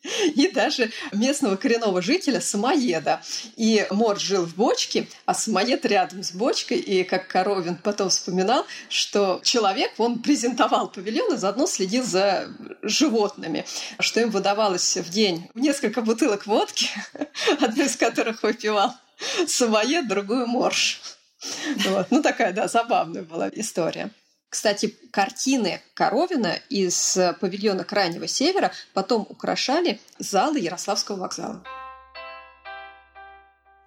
и 0.35 0.49
даже 0.49 0.91
местного 1.11 1.55
коренного 1.55 2.01
жителя 2.01 2.41
самоеда. 2.41 3.21
И 3.55 3.85
Мор 3.91 4.19
жил 4.19 4.45
в 4.45 4.55
бочке, 4.55 5.07
а 5.25 5.33
самоед 5.33 5.85
рядом 5.85 6.23
с 6.23 6.31
бочкой. 6.31 6.77
И 6.77 7.03
как 7.03 7.27
Коровин 7.27 7.75
потом 7.75 8.09
вспоминал, 8.09 8.65
что 8.89 9.41
человек, 9.43 9.91
он 9.97 10.19
презентовал 10.19 10.89
павильон 10.89 11.33
и 11.33 11.37
заодно 11.37 11.67
следил 11.67 12.03
за 12.03 12.49
животными, 12.81 13.65
что 13.99 14.19
им 14.19 14.29
выдавалось 14.29 14.97
в 14.97 15.09
день 15.09 15.49
несколько 15.53 16.01
бутылок 16.01 16.45
водки, 16.45 16.89
одну 17.59 17.83
из 17.83 17.95
которых 17.95 18.43
выпивал 18.43 18.93
самоед, 19.47 20.07
другую 20.07 20.47
морж. 20.47 21.01
Вот. 21.89 22.07
Ну, 22.09 22.23
такая, 22.23 22.51
да, 22.51 22.67
забавная 22.67 23.21
была 23.21 23.47
история. 23.53 24.09
Кстати, 24.57 24.95
картины 25.11 25.81
Коровина 25.93 26.57
из 26.67 27.15
павильона 27.39 27.83
Крайнего 27.83 28.25
Севера 28.25 28.71
потом 28.95 29.27
украшали 29.29 29.99
залы 30.17 30.57
Ярославского 30.57 31.17
вокзала. 31.17 31.63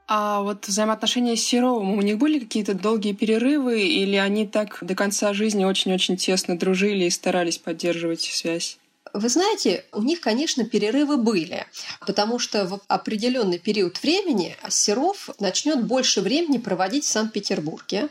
А 0.06 0.42
вот 0.42 0.68
взаимоотношения 0.68 1.34
с 1.34 1.42
Серовым, 1.42 1.94
у 1.94 2.02
них 2.02 2.18
были 2.18 2.38
какие-то 2.38 2.74
долгие 2.74 3.14
перерывы, 3.14 3.82
или 3.82 4.14
они 4.14 4.46
так 4.46 4.78
до 4.80 4.94
конца 4.94 5.32
жизни 5.32 5.64
очень-очень 5.64 6.16
тесно 6.16 6.56
дружили 6.56 7.06
и 7.06 7.10
старались 7.10 7.58
поддерживать 7.58 8.20
связь? 8.20 8.78
Вы 9.12 9.28
знаете, 9.28 9.84
у 9.92 10.02
них, 10.02 10.20
конечно, 10.20 10.64
перерывы 10.64 11.16
были, 11.16 11.66
потому 12.06 12.38
что 12.38 12.64
в 12.66 12.80
определенный 12.88 13.58
период 13.58 14.00
времени 14.02 14.56
Серов 14.68 15.30
начнет 15.38 15.84
больше 15.84 16.20
времени 16.20 16.58
проводить 16.58 17.04
в 17.04 17.08
Санкт-Петербурге. 17.08 18.08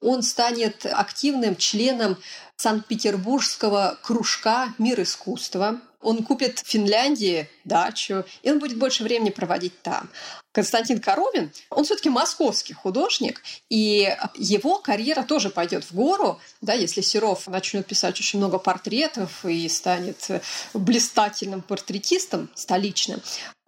Он 0.00 0.22
станет 0.22 0.86
активным 0.86 1.56
членом 1.56 2.16
Санкт-Петербургского 2.56 3.98
кружка 4.02 4.72
«Мир 4.78 5.02
искусства». 5.02 5.80
Он 6.00 6.22
купит 6.22 6.60
в 6.60 6.68
Финляндии 6.68 7.48
дачу, 7.64 8.24
и 8.42 8.50
он 8.50 8.60
будет 8.60 8.78
больше 8.78 9.02
времени 9.02 9.30
проводить 9.30 9.80
там. 9.82 10.08
Константин 10.56 11.00
Коровин, 11.00 11.52
он 11.68 11.84
все-таки 11.84 12.08
московский 12.08 12.72
художник, 12.72 13.42
и 13.68 14.16
его 14.36 14.78
карьера 14.78 15.22
тоже 15.22 15.50
пойдет 15.50 15.84
в 15.84 15.92
гору, 15.94 16.40
да, 16.62 16.72
если 16.72 17.02
Серов 17.02 17.46
начнет 17.46 17.86
писать 17.86 18.18
очень 18.18 18.38
много 18.38 18.56
портретов 18.56 19.44
и 19.44 19.68
станет 19.68 20.30
блистательным 20.72 21.60
портретистом 21.60 22.48
столичным, 22.54 23.20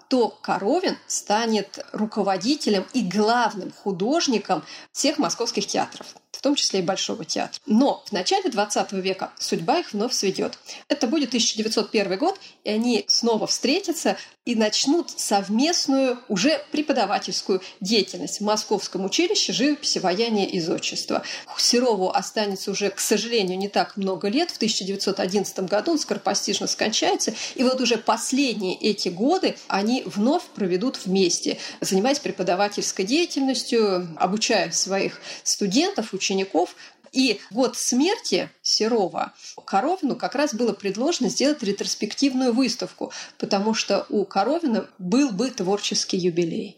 то 0.09 0.31
Коровин 0.31 0.97
станет 1.07 1.85
руководителем 1.93 2.87
и 2.95 3.03
главным 3.03 3.71
художником 3.71 4.65
всех 4.91 5.19
московских 5.19 5.67
театров 5.67 6.07
в 6.33 6.41
том 6.41 6.55
числе 6.55 6.81
и 6.81 6.83
Большого 6.83 7.25
театра. 7.25 7.61
Но 7.67 8.03
в 8.07 8.13
начале 8.13 8.51
20 8.51 8.93
века 8.93 9.33
судьба 9.39 9.81
их 9.81 9.93
вновь 9.93 10.13
сведет. 10.13 10.59
Это 10.89 11.07
будет 11.07 11.29
1901 11.29 12.19
год, 12.19 12.39
и 12.65 12.71
они 12.71 13.05
снова 13.09 13.47
встретятся 13.47 14.17
и 14.45 14.55
начнут 14.55 15.11
совместную 15.11 16.19
уже 16.29 16.65
преподавательскую 16.73 17.61
деятельность 17.81 18.41
в 18.41 18.45
Московском 18.45 19.05
училище 19.05 19.53
живописи, 19.53 19.99
ваяния 19.99 20.47
и 20.47 20.59
зодчества. 20.59 21.23
Серову 21.59 22.11
останется 22.11 22.71
уже, 22.71 22.91
к 22.91 22.99
сожалению, 22.99 23.59
не 23.59 23.69
так 23.69 23.97
много 23.97 24.29
лет. 24.29 24.51
В 24.51 24.57
1911 24.57 25.61
году 25.61 25.93
он 25.93 25.99
скоропостижно 25.99 26.67
скончается. 26.67 27.35
И 27.57 27.63
вот 27.63 27.81
уже 27.81 27.99
последние 27.99 28.77
эти 28.77 29.09
годы 29.11 29.57
они 29.67 30.03
вновь 30.07 30.45
проведут 30.55 30.99
вместе, 31.05 31.59
занимаясь 31.81 32.19
преподавательской 32.19 33.05
деятельностью, 33.05 34.09
обучая 34.17 34.71
своих 34.71 35.21
студентов, 35.43 36.15
учеников 36.19 36.75
и 37.13 37.41
год 37.51 37.77
смерти 37.77 38.51
Серова 38.63 39.33
Коровину 39.65 40.17
как 40.17 40.35
раз 40.35 40.55
было 40.55 40.73
предложено 40.73 41.29
сделать 41.29 41.63
ретроспективную 41.63 42.53
выставку, 42.53 43.13
потому 43.39 43.75
что 43.75 44.07
у 44.09 44.25
Коровина 44.25 44.89
был 44.99 45.31
бы 45.31 45.51
творческий 45.51 46.17
юбилей. 46.17 46.77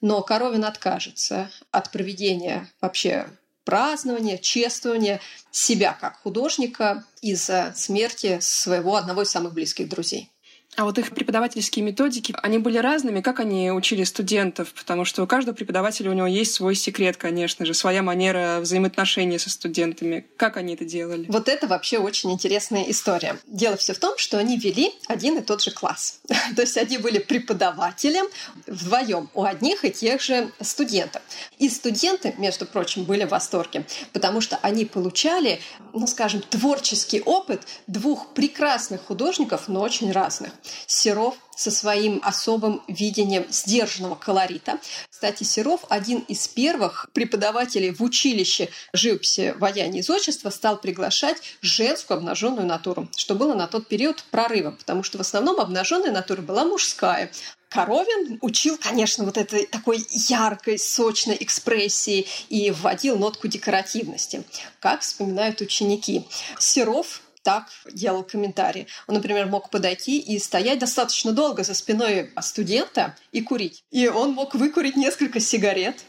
Но 0.00 0.20
Коровин 0.22 0.64
откажется 0.64 1.50
от 1.70 1.90
проведения 1.90 2.68
вообще 2.80 3.28
празднования, 3.64 4.36
чествования 4.36 5.20
себя 5.50 5.96
как 5.98 6.20
художника 6.20 7.04
из-за 7.22 7.72
смерти 7.74 8.38
своего 8.42 8.96
одного 8.96 9.22
из 9.22 9.30
самых 9.30 9.54
близких 9.54 9.88
друзей. 9.88 10.30
А 10.76 10.84
вот 10.84 10.98
их 10.98 11.10
преподавательские 11.10 11.84
методики, 11.84 12.34
они 12.42 12.58
были 12.58 12.78
разными? 12.78 13.20
Как 13.20 13.40
они 13.40 13.70
учили 13.70 14.02
студентов? 14.04 14.72
Потому 14.72 15.04
что 15.04 15.22
у 15.22 15.26
каждого 15.26 15.54
преподавателя 15.54 16.10
у 16.10 16.14
него 16.14 16.26
есть 16.26 16.54
свой 16.54 16.74
секрет, 16.74 17.16
конечно 17.16 17.64
же, 17.64 17.74
своя 17.74 18.02
манера 18.02 18.58
взаимоотношения 18.60 19.38
со 19.38 19.50
студентами. 19.50 20.26
Как 20.36 20.56
они 20.56 20.74
это 20.74 20.84
делали? 20.84 21.26
Вот 21.28 21.48
это 21.48 21.68
вообще 21.68 21.98
очень 21.98 22.32
интересная 22.32 22.84
история. 22.90 23.38
Дело 23.46 23.76
все 23.76 23.94
в 23.94 23.98
том, 23.98 24.18
что 24.18 24.38
они 24.38 24.58
вели 24.58 24.92
один 25.06 25.38
и 25.38 25.42
тот 25.42 25.62
же 25.62 25.70
класс. 25.70 26.20
То 26.56 26.62
есть 26.62 26.76
они 26.76 26.98
были 26.98 27.18
преподавателем 27.18 28.26
вдвоем 28.66 29.30
у 29.34 29.44
одних 29.44 29.84
и 29.84 29.90
тех 29.90 30.20
же 30.20 30.50
студентов. 30.60 31.22
И 31.58 31.68
студенты, 31.68 32.34
между 32.38 32.66
прочим, 32.66 33.04
были 33.04 33.24
в 33.24 33.28
восторге, 33.28 33.86
потому 34.12 34.40
что 34.40 34.56
они 34.56 34.84
получали, 34.84 35.60
ну 35.92 36.06
скажем, 36.06 36.40
творческий 36.42 37.20
опыт 37.20 37.62
двух 37.86 38.34
прекрасных 38.34 39.02
художников, 39.02 39.68
но 39.68 39.80
очень 39.80 40.10
разных. 40.10 40.52
Серов 40.86 41.34
со 41.56 41.70
своим 41.70 42.20
особым 42.24 42.82
видением 42.88 43.46
сдержанного 43.50 44.14
колорита. 44.14 44.78
Кстати, 45.10 45.44
Серов 45.44 45.84
один 45.88 46.20
из 46.20 46.48
первых 46.48 47.08
преподавателей 47.12 47.92
в 47.92 48.02
училище 48.02 48.70
живописи, 48.92 49.54
вояния 49.58 50.00
и 50.00 50.02
зодчества 50.02 50.50
стал 50.50 50.78
приглашать 50.78 51.38
женскую 51.60 52.18
обнаженную 52.18 52.66
натуру, 52.66 53.08
что 53.16 53.34
было 53.34 53.54
на 53.54 53.66
тот 53.66 53.86
период 53.86 54.24
прорывом, 54.30 54.76
потому 54.76 55.02
что 55.02 55.18
в 55.18 55.20
основном 55.20 55.60
обнаженная 55.60 56.10
натура 56.10 56.42
была 56.42 56.64
мужская, 56.64 57.30
Коровин 57.74 58.38
учил, 58.40 58.78
конечно, 58.80 59.24
вот 59.24 59.36
этой 59.36 59.66
такой 59.66 60.06
яркой, 60.08 60.78
сочной 60.78 61.36
экспрессии 61.40 62.24
и 62.48 62.70
вводил 62.70 63.18
нотку 63.18 63.48
декоративности. 63.48 64.44
Как 64.78 65.00
вспоминают 65.00 65.60
ученики. 65.60 66.24
Серов 66.60 67.20
так 67.44 67.68
делал 67.92 68.24
комментарии. 68.24 68.88
Он, 69.06 69.14
например, 69.14 69.46
мог 69.46 69.70
подойти 69.70 70.18
и 70.18 70.38
стоять 70.40 70.80
достаточно 70.80 71.30
долго 71.30 71.62
за 71.62 71.74
спиной 71.74 72.32
студента 72.40 73.16
и 73.30 73.42
курить. 73.42 73.84
И 73.92 74.08
он 74.08 74.32
мог 74.32 74.54
выкурить 74.54 74.96
несколько 74.96 75.38
сигарет, 75.38 76.02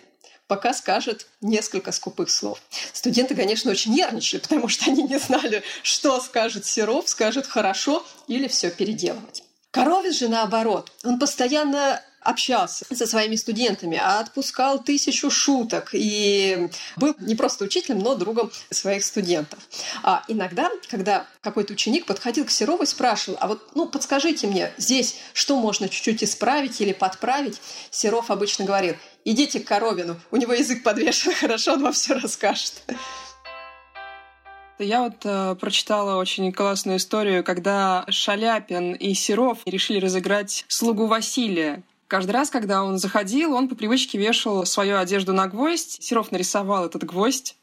пока 0.47 0.73
скажет 0.73 1.27
несколько 1.41 1.91
скупых 1.91 2.29
слов. 2.29 2.61
Студенты, 2.93 3.35
конечно, 3.35 3.69
очень 3.69 3.93
нервничали, 3.93 4.39
потому 4.39 4.67
что 4.67 4.89
они 4.89 5.03
не 5.03 5.19
знали, 5.19 5.61
что 5.83 6.19
скажет 6.21 6.65
Серов, 6.65 7.09
скажет 7.09 7.45
хорошо 7.45 8.05
или 8.27 8.47
все 8.47 8.71
переделывать. 8.71 9.43
Коровец 9.71 10.15
же 10.15 10.29
наоборот. 10.29 10.91
Он 11.03 11.19
постоянно 11.19 12.01
общался 12.25 12.85
со 12.93 13.05
своими 13.05 13.35
студентами, 13.35 13.99
а 14.01 14.19
отпускал 14.19 14.83
тысячу 14.83 15.29
шуток 15.29 15.89
и 15.93 16.69
был 16.97 17.15
не 17.19 17.35
просто 17.35 17.65
учителем, 17.65 17.99
но 17.99 18.15
другом 18.15 18.51
своих 18.71 19.03
студентов. 19.03 19.59
А 20.03 20.23
иногда, 20.27 20.69
когда 20.89 21.27
какой-то 21.41 21.73
ученик 21.73 22.05
подходил 22.05 22.45
к 22.45 22.51
Серову 22.51 22.83
и 22.83 22.87
спрашивал, 22.87 23.37
а 23.41 23.47
вот, 23.47 23.75
ну, 23.75 23.87
подскажите 23.87 24.47
мне, 24.47 24.71
здесь 24.77 25.17
что 25.33 25.57
можно 25.59 25.87
чуть-чуть 25.87 26.23
исправить 26.23 26.81
или 26.81 26.93
подправить, 26.93 27.61
Серов 27.91 28.31
обычно 28.31 28.65
говорил, 28.65 28.95
идите 29.23 29.59
к 29.59 29.67
Коровину, 29.67 30.19
у 30.31 30.37
него 30.37 30.53
язык 30.53 30.83
подвешен, 30.83 31.33
хорошо, 31.39 31.73
он 31.73 31.83
вам 31.83 31.93
все 31.93 32.15
расскажет. 32.15 32.83
Я 34.77 35.03
вот 35.03 35.15
э, 35.23 35.55
прочитала 35.55 36.17
очень 36.17 36.51
классную 36.51 36.97
историю, 36.97 37.45
когда 37.45 38.05
Шаляпин 38.09 38.93
и 38.93 39.13
Серов 39.13 39.59
решили 39.65 39.99
разыграть 39.99 40.65
слугу 40.67 41.07
Василия. 41.07 41.81
Каждый 42.07 42.31
раз, 42.31 42.49
когда 42.49 42.83
он 42.83 42.97
заходил, 42.97 43.53
он 43.53 43.67
по 43.67 43.75
привычке 43.75 44.17
вешал 44.17 44.65
свою 44.65 44.97
одежду 44.97 45.33
на 45.33 45.47
гвоздь. 45.47 46.03
Серов 46.03 46.31
нарисовал 46.31 46.85
этот 46.85 47.03
гвоздь. 47.03 47.57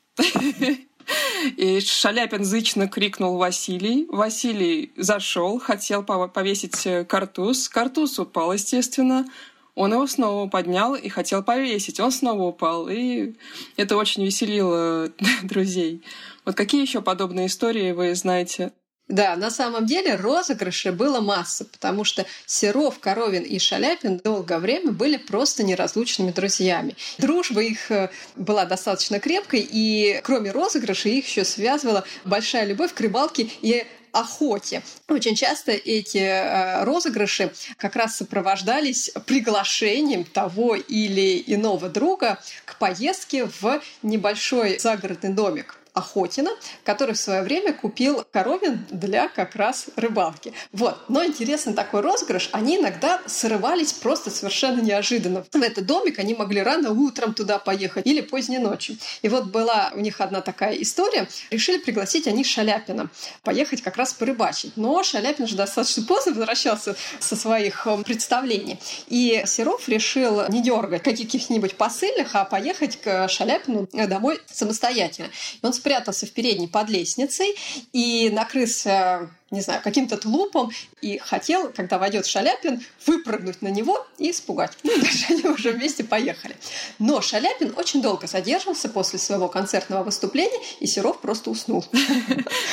И 1.57 1.81
Шаляпин 1.81 2.45
зычно 2.45 2.89
крикнул 2.89 3.37
Василий. 3.37 4.07
Василий 4.09 4.93
зашел, 4.97 5.59
хотел 5.59 6.05
повесить 6.05 6.87
э, 6.87 7.05
картуз. 7.05 7.69
Картуз 7.69 8.19
упал, 8.19 8.53
естественно. 8.53 9.27
Он 9.75 9.93
его 9.93 10.07
снова 10.07 10.49
поднял 10.49 10.95
и 10.95 11.09
хотел 11.09 11.43
повесить. 11.43 11.99
Он 11.99 12.13
снова 12.13 12.43
упал. 12.43 12.89
И 12.89 13.35
это 13.77 13.97
очень 13.97 14.25
веселило 14.25 15.11
друзей. 15.43 16.03
Вот 16.45 16.57
какие 16.57 16.83
еще 16.83 17.01
подобные 17.01 17.47
истории 17.47 17.93
вы 17.93 18.15
знаете? 18.15 18.73
Да, 19.09 19.37
на 19.37 19.51
самом 19.51 19.85
деле 19.85 20.15
розыгрышей 20.15 20.93
было 20.93 21.21
масса, 21.21 21.65
потому 21.65 22.05
что 22.05 22.25
Серов, 22.47 22.99
Коровин 23.01 23.43
и 23.43 23.59
Шаляпин 23.59 24.19
долгое 24.19 24.59
время 24.59 24.93
были 24.93 25.17
просто 25.17 25.65
неразлучными 25.65 26.31
друзьями. 26.31 26.97
Дружба 27.19 27.63
их 27.63 27.91
э, 27.91 28.11
была 28.37 28.65
достаточно 28.65 29.19
крепкой, 29.19 29.67
и 29.69 30.21
кроме 30.23 30.53
розыгрышей 30.53 31.19
их 31.19 31.29
еще 31.29 31.45
связывала 31.45 32.05
большая 32.25 32.65
любовь 32.65 32.95
к 32.95 33.01
рыбалке 33.01 33.51
и 33.61 33.85
охоте. 34.13 34.83
Очень 35.09 35.35
часто 35.35 35.73
эти 35.73 36.19
э, 36.19 36.85
розыгрыши 36.85 37.53
как 37.79 37.97
раз 37.97 38.17
сопровождались 38.17 39.11
приглашением 39.27 40.25
того 40.25 40.77
или 40.77 41.43
иного 41.47 41.89
друга 41.89 42.39
к 42.65 42.79
поездке 42.79 43.47
в 43.61 43.83
небольшой 44.03 44.79
загородный 44.79 45.33
домик. 45.33 45.82
Охотина, 45.95 46.51
который 46.85 47.15
в 47.15 47.19
свое 47.19 47.43
время 47.43 47.73
купил 47.73 48.25
коровин 48.33 48.87
для 48.91 49.29
как 49.29 49.57
раз 49.57 49.87
рыбалки. 49.97 50.53
Вот. 50.73 50.99
Но 51.09 51.25
интересный 51.25 51.75
такой 51.75 52.01
розыгрыш. 52.01 52.49
Они 52.53 52.79
иногда 52.79 53.21
срывались 53.27 53.93
просто 53.93 54.31
совершенно 54.31 54.81
неожиданно. 54.81 55.45
В 55.51 55.57
этот 55.57 55.87
домик 55.87 56.19
они 56.19 56.35
могли 56.35 56.63
рано 56.63 56.93
утром 56.93 57.35
туда 57.35 57.59
поехать 57.59 58.07
или 58.07 58.23
поздней 58.23 58.59
ночью. 58.59 58.97
И 59.21 59.29
вот 59.29 59.47
была 59.47 59.93
у 59.95 60.01
них 60.01 60.21
одна 60.21 60.41
такая 60.41 60.75
история. 60.77 61.29
Решили 61.51 61.79
пригласить 61.79 62.27
они 62.27 62.43
Шаляпина 62.43 63.11
поехать 63.43 63.83
как 63.83 63.97
раз 63.97 64.15
порыбачить. 64.15 64.77
Но 64.77 65.03
Шаляпин 65.03 65.47
же 65.47 65.57
достаточно 65.57 66.05
поздно 66.05 66.33
возвращался 66.33 66.97
со 67.21 67.37
своих 67.37 67.87
э, 67.87 68.03
представлений. 68.03 68.79
И 69.09 69.43
Серов 69.47 69.89
решил 69.89 70.49
не 70.49 70.63
дергать 70.63 71.03
каких-нибудь 71.03 71.77
посыльных, 71.77 72.35
а 72.35 72.45
поехать 72.45 73.01
к 73.01 73.29
Шаляпину 73.29 73.89
домой 73.93 74.41
самостоятельно. 74.51 75.29
И 75.63 75.67
он 75.67 75.73
спрятался 75.83 76.27
в 76.27 76.31
передней 76.31 76.69
под 76.69 76.89
лестницей 76.91 77.57
и 77.93 78.31
накрылся 78.31 79.29
не 79.53 79.61
знаю, 79.61 79.83
каким-то 79.83 80.17
тлупом, 80.17 80.73
и 81.01 81.19
хотел, 81.19 81.71
когда 81.71 81.99
войдет 81.99 82.27
Шаляпин, 82.27 82.83
выпрыгнуть 83.07 83.63
на 83.63 83.69
него 83.69 84.05
и 84.19 84.31
испугать. 84.31 84.73
Ну, 84.83 84.97
дальше 84.97 85.27
они 85.29 85.45
уже 85.45 85.73
вместе 85.73 86.05
поехали. 86.05 86.57
Но 86.99 87.21
Шаляпин 87.21 87.75
очень 87.77 88.03
долго 88.03 88.27
задерживался 88.27 88.89
после 88.89 89.19
своего 89.19 89.49
концертного 89.49 90.03
выступления, 90.05 90.59
и 90.81 90.87
Серов 90.87 91.21
просто 91.21 91.51
уснул. 91.51 91.85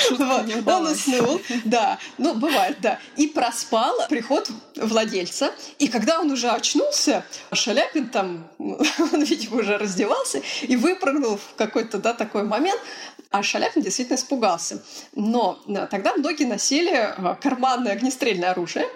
Он 0.10 0.88
уснул, 0.88 1.42
да, 1.66 2.00
ну, 2.18 2.34
бывает, 2.34 2.78
да. 2.82 3.00
И 3.18 3.28
проспал 3.28 4.08
приход 4.08 4.50
владельца. 4.78 5.52
И 5.80 5.88
когда 5.90 6.20
он 6.20 6.32
уже 6.32 6.50
очнулся, 6.50 7.26
Шаляпин 7.52 8.10
там, 8.10 8.48
он, 8.58 9.24
видимо, 9.24 9.60
уже 9.60 9.78
раздевался 9.78 10.42
и 10.62 10.76
выпрыгнул 10.78 11.38
в 11.38 11.56
какой-то, 11.58 11.98
да, 11.98 12.14
такой 12.14 12.44
момент, 12.44 12.80
а 13.32 13.44
Шаляпин 13.44 13.84
действительно 13.84 14.16
испугался. 14.16 14.84
Но 15.14 15.60
тогда 15.92 16.16
многие 16.16 16.46
носили 16.46 16.92
а, 16.94 17.36
карманное 17.36 17.92
огнестрельное 17.92 18.52
оружие. 18.52 18.88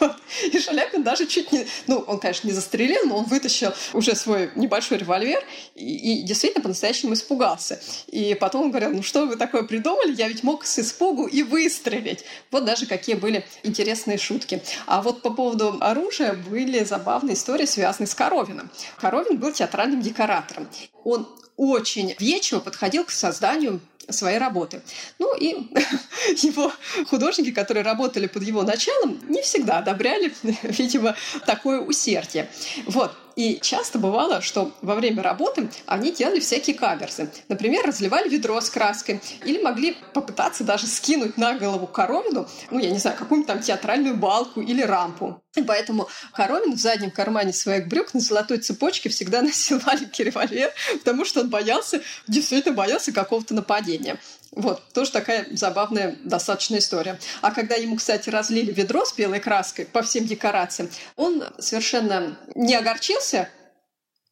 И 0.50 0.58
Шаляпин 0.58 1.02
даже 1.02 1.26
чуть 1.26 1.52
не... 1.52 1.66
Ну, 1.86 1.98
он, 1.98 2.18
конечно, 2.18 2.46
не 2.46 2.54
застрелил, 2.54 3.04
но 3.04 3.18
он 3.18 3.24
вытащил 3.24 3.74
уже 3.92 4.16
свой 4.16 4.50
небольшой 4.56 4.96
револьвер 4.96 5.44
и, 5.74 6.20
и 6.20 6.22
действительно 6.22 6.62
по-настоящему 6.62 7.12
испугался. 7.12 7.82
И 8.06 8.34
потом 8.34 8.62
он 8.62 8.70
говорил, 8.70 8.90
ну 8.90 9.02
что 9.02 9.26
вы 9.26 9.36
такое 9.36 9.62
придумали? 9.64 10.14
Я 10.14 10.28
ведь 10.28 10.42
мог 10.42 10.64
с 10.64 10.78
испугу 10.78 11.26
и 11.26 11.42
выстрелить. 11.42 12.24
Вот 12.50 12.64
даже 12.64 12.86
какие 12.86 13.14
были 13.14 13.44
интересные 13.62 14.16
шутки. 14.16 14.62
А 14.86 15.02
вот 15.02 15.20
по 15.20 15.30
поводу 15.30 15.76
оружия 15.80 16.32
были 16.32 16.82
забавные 16.84 17.34
истории, 17.34 17.66
связанные 17.66 18.08
с 18.08 18.14
Коровиным. 18.14 18.70
Коровин 18.98 19.36
был 19.36 19.52
театральным 19.52 20.00
декоратором. 20.00 20.66
Он 21.04 21.28
очень 21.56 22.14
вечево 22.18 22.60
подходил 22.60 23.04
к 23.04 23.10
созданию 23.10 23.80
своей 24.08 24.38
работы. 24.38 24.82
Ну 25.18 25.36
и 25.36 25.50
его 26.42 26.72
художники, 27.08 27.52
которые 27.52 27.84
работали 27.84 28.26
под 28.26 28.42
его 28.42 28.62
началом, 28.62 29.20
не 29.28 29.42
всегда 29.42 29.78
одобряли, 29.78 30.32
видимо, 30.62 31.16
такое 31.46 31.80
усердие. 31.80 32.48
Вот. 32.86 33.12
И 33.36 33.58
часто 33.60 33.98
бывало, 33.98 34.40
что 34.40 34.72
во 34.82 34.94
время 34.94 35.22
работы 35.22 35.70
они 35.86 36.12
делали 36.12 36.40
всякие 36.40 36.76
каверзы. 36.76 37.30
Например, 37.48 37.84
разливали 37.86 38.28
ведро 38.28 38.60
с 38.60 38.70
краской 38.70 39.20
или 39.44 39.62
могли 39.62 39.96
попытаться 40.12 40.64
даже 40.64 40.86
скинуть 40.86 41.36
на 41.36 41.54
голову 41.54 41.86
коровину, 41.86 42.48
ну, 42.70 42.78
я 42.78 42.90
не 42.90 42.98
знаю, 42.98 43.16
какую-нибудь 43.16 43.48
там 43.48 43.60
театральную 43.60 44.16
балку 44.16 44.60
или 44.60 44.82
рампу. 44.82 45.42
И 45.54 45.62
поэтому 45.62 46.08
Коровин 46.32 46.74
в 46.74 46.78
заднем 46.78 47.10
кармане 47.10 47.52
своих 47.52 47.86
брюк 47.86 48.14
на 48.14 48.20
золотой 48.20 48.58
цепочке 48.58 49.08
всегда 49.10 49.42
носил 49.42 49.80
маленький 49.84 50.24
револьвер, 50.24 50.72
потому 50.98 51.24
что 51.24 51.40
он 51.40 51.50
боялся, 51.50 52.00
действительно 52.26 52.74
боялся 52.74 53.12
какого-то 53.12 53.54
нападения. 53.54 54.18
Вот, 54.54 54.82
тоже 54.92 55.10
такая 55.12 55.46
забавная 55.52 56.16
достаточно 56.24 56.76
история. 56.76 57.18
А 57.40 57.52
когда 57.52 57.74
ему, 57.74 57.96
кстати, 57.96 58.28
разлили 58.28 58.70
ведро 58.70 59.04
с 59.04 59.14
белой 59.14 59.40
краской 59.40 59.86
по 59.86 60.02
всем 60.02 60.26
декорациям, 60.26 60.90
он 61.16 61.44
совершенно 61.58 62.38
не 62.54 62.74
огорчился, 62.74 63.48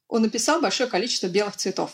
он 0.08 0.22
написал 0.22 0.60
большое 0.60 0.90
количество 0.90 1.28
белых 1.28 1.56
цветов. 1.56 1.92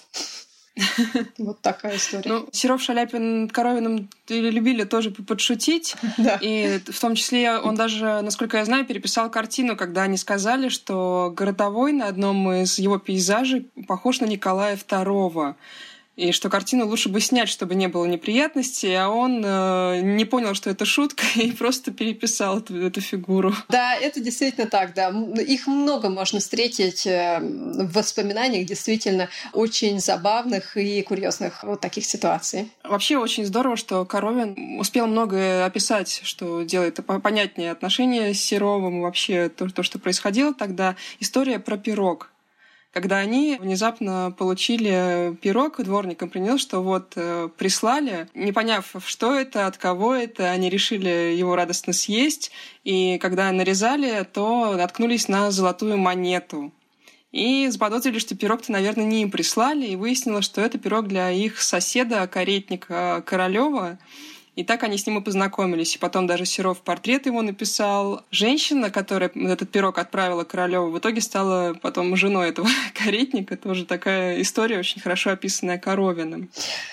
Вот 1.39 1.61
такая 1.63 1.97
история. 1.97 2.31
Ну, 2.31 2.49
Серов, 2.53 2.83
Шаляпин, 2.83 3.49
Коровиным 3.49 4.11
любили 4.29 4.85
тоже 4.85 5.11
подшутить. 5.11 5.95
Да. 6.19 6.39
И 6.41 6.79
в 6.79 6.99
том 6.99 7.15
числе 7.15 7.59
он 7.59 7.75
даже, 7.77 8.21
насколько 8.23 8.57
я 8.57 8.65
знаю, 8.65 8.85
переписал 8.87 9.31
картину, 9.31 9.77
когда 9.77 10.03
они 10.03 10.17
сказали, 10.17 10.69
что 10.69 11.33
городовой 11.35 11.93
на 11.93 12.09
одном 12.09 12.51
из 12.53 12.79
его 12.79 12.99
пейзажей 12.99 13.71
похож 13.87 14.21
на 14.21 14.27
Николая 14.27 14.77
II. 14.77 15.55
И 16.17 16.33
что 16.33 16.49
картину 16.49 16.87
лучше 16.87 17.11
бы 17.11 17.21
снять, 17.21 17.49
чтобы 17.49 17.75
не 17.75 17.89
было 17.89 18.07
неприятностей, 18.07 18.95
а 18.95 19.09
он 19.09 19.43
э, 19.45 20.01
не 20.03 20.25
понял, 20.25 20.55
что 20.55 20.71
это 20.71 20.87
шутка, 20.87 21.25
и 21.37 21.53
просто 21.53 21.93
переписал 21.93 22.59
эту, 22.59 22.75
эту 22.87 23.01
фигуру. 23.03 23.55
Да, 23.69 23.95
это 23.95 24.21
действительно 24.21 24.67
так, 24.67 24.95
да. 24.95 25.11
Их 25.41 25.67
много 25.67 26.09
можно 26.09 26.41
встретить 26.41 27.07
э, 27.07 27.39
в 27.41 27.93
воспоминаниях 27.93 28.67
действительно 28.67 29.29
очень 29.53 30.01
забавных 30.01 30.77
и 30.79 31.03
курьезных 31.03 31.63
вот 31.63 31.81
таких 31.81 32.07
ситуаций. 32.07 32.71
Вообще 32.83 33.19
очень 33.19 33.45
здорово, 33.45 33.77
что 33.77 34.05
Коровин 34.07 34.79
успел 34.81 35.07
многое 35.07 35.67
описать, 35.67 36.23
что 36.25 36.63
делает 36.63 36.99
понятнее 37.23 37.73
отношения 37.73 38.33
с 38.33 38.41
Серовым, 38.41 39.03
вообще 39.03 39.51
то, 39.51 39.69
то, 39.69 39.83
что 39.83 39.99
происходило 39.99 40.55
тогда. 40.55 40.97
История 41.21 41.59
про 41.59 41.77
пирог 41.77 42.31
когда 42.97 43.19
они 43.19 43.59
внезапно 43.61 44.35
получили 44.39 45.37
пирог, 45.43 45.85
дворникам 45.85 46.31
принес, 46.31 46.63
что 46.63 46.81
вот 46.81 47.13
э, 47.17 47.51
прислали, 47.55 48.27
не 48.33 48.53
поняв, 48.53 48.91
что 49.05 49.35
это, 49.35 49.67
от 49.67 49.77
кого 49.77 50.15
это, 50.15 50.51
они 50.51 50.71
решили 50.71 51.37
его 51.37 51.57
радостно 51.57 51.93
съесть, 51.93 52.53
и 52.85 53.19
когда 53.19 53.53
нарезали, 53.53 54.27
то 54.33 54.77
наткнулись 54.79 55.29
на 55.29 55.51
золотую 55.51 55.99
монету. 55.99 56.73
И 57.33 57.69
заподозрили, 57.69 58.19
что 58.19 58.35
пирог-то, 58.35 58.73
наверное, 58.73 59.05
не 59.05 59.21
им 59.21 59.31
прислали, 59.31 59.89
и 59.89 59.97
выяснилось, 59.97 60.47
что 60.47 60.63
это 60.63 60.79
пирог 60.79 61.07
для 61.07 61.31
их 61.31 61.61
соседа, 61.61 62.27
каретника 62.27 63.23
Королева, 63.27 63.99
и 64.57 64.65
так 64.65 64.83
они 64.83 64.97
с 64.97 65.07
ним 65.07 65.19
и 65.19 65.21
познакомились. 65.21 65.95
И 65.95 65.99
потом 65.99 66.27
даже 66.27 66.47
Серов 66.47 66.81
портрет 66.81 67.27
его 67.27 67.43
написал. 67.43 68.23
Женщина, 68.31 68.91
которая 68.91 69.31
этот 69.35 69.71
пирог 69.71 69.99
отправила 69.99 70.45
Королеву, 70.45 70.91
в 70.91 70.99
итоге 70.99 71.21
стала 71.21 71.75
потом 71.75 72.17
женой 72.17 72.49
этого 72.49 72.69
каретника. 72.95 73.57
Тоже 73.57 73.85
такая 73.85 74.41
история, 74.41 74.79
очень 74.79 75.01
хорошо 75.01 75.31
описанная 75.31 75.79
Коровиным. 75.79 76.51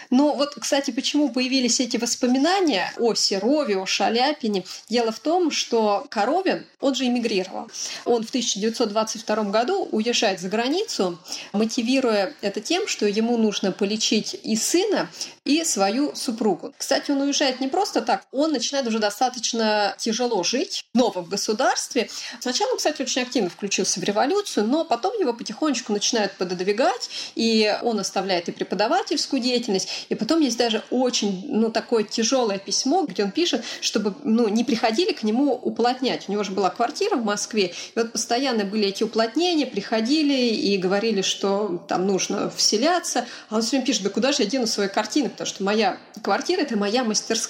Ну 0.09 0.35
вот, 0.35 0.55
кстати, 0.59 0.91
почему 0.91 1.29
появились 1.29 1.79
эти 1.79 1.95
воспоминания 1.95 2.91
о 2.97 3.13
Серове, 3.15 3.77
о 3.77 3.85
Шаляпине? 3.85 4.65
Дело 4.89 5.13
в 5.13 5.19
том, 5.19 5.49
что 5.49 6.05
Коровин, 6.09 6.65
он 6.81 6.95
же 6.95 7.05
эмигрировал. 7.05 7.69
Он 8.03 8.23
в 8.23 8.29
1922 8.29 9.43
году 9.45 9.87
уезжает 9.91 10.41
за 10.41 10.49
границу, 10.49 11.17
мотивируя 11.53 12.33
это 12.41 12.59
тем, 12.59 12.87
что 12.87 13.07
ему 13.07 13.37
нужно 13.37 13.71
полечить 13.71 14.37
и 14.43 14.57
сына, 14.57 15.09
и 15.45 15.63
свою 15.63 16.15
супругу. 16.15 16.73
Кстати, 16.77 17.11
он 17.11 17.21
уезжает 17.21 17.52
не 17.59 17.67
просто 17.67 18.01
так, 18.01 18.25
он 18.31 18.51
начинает 18.51 18.87
уже 18.87 18.99
достаточно 18.99 19.95
тяжело 19.97 20.43
жить 20.43 20.85
в 20.93 20.97
новом 20.97 21.25
государстве. 21.25 22.09
Сначала 22.39 22.75
кстати, 22.75 23.01
очень 23.01 23.21
активно 23.21 23.49
включился 23.49 23.99
в 23.99 24.03
революцию, 24.03 24.67
но 24.67 24.85
потом 24.85 25.17
его 25.19 25.33
потихонечку 25.33 25.93
начинают 25.93 26.33
пододвигать, 26.33 27.09
и 27.35 27.77
он 27.81 27.99
оставляет 27.99 28.49
и 28.49 28.51
преподавательскую 28.51 29.41
деятельность, 29.41 29.89
и 30.09 30.15
потом 30.15 30.41
есть 30.41 30.57
даже 30.57 30.83
очень, 30.89 31.45
ну, 31.47 31.71
такое 31.71 32.03
тяжелое 32.03 32.57
письмо, 32.57 33.05
где 33.05 33.23
он 33.23 33.31
пишет, 33.31 33.63
чтобы, 33.81 34.13
ну, 34.23 34.47
не 34.47 34.63
приходили 34.63 35.13
к 35.13 35.23
нему 35.23 35.53
уплотнять. 35.53 36.27
У 36.27 36.31
него 36.31 36.43
же 36.43 36.51
была 36.51 36.69
квартира 36.69 37.15
в 37.15 37.23
Москве, 37.23 37.73
и 37.95 37.99
вот 37.99 38.11
постоянно 38.11 38.65
были 38.65 38.87
эти 38.87 39.03
уплотнения, 39.03 39.65
приходили 39.65 40.33
и 40.33 40.77
говорили, 40.77 41.21
что 41.21 41.83
там 41.87 42.07
нужно 42.07 42.49
вселяться, 42.49 43.25
а 43.49 43.55
он 43.55 43.61
все 43.61 43.71
время 43.71 43.85
пишет, 43.85 44.03
да 44.03 44.09
куда 44.09 44.31
же 44.31 44.43
я 44.43 44.49
дену 44.49 44.67
свои 44.67 44.87
картины, 44.87 45.29
потому 45.29 45.47
что 45.47 45.63
моя 45.63 45.97
квартира– 46.21 46.61
это 46.61 46.77
моя 46.77 47.03
мастерская. 47.03 47.42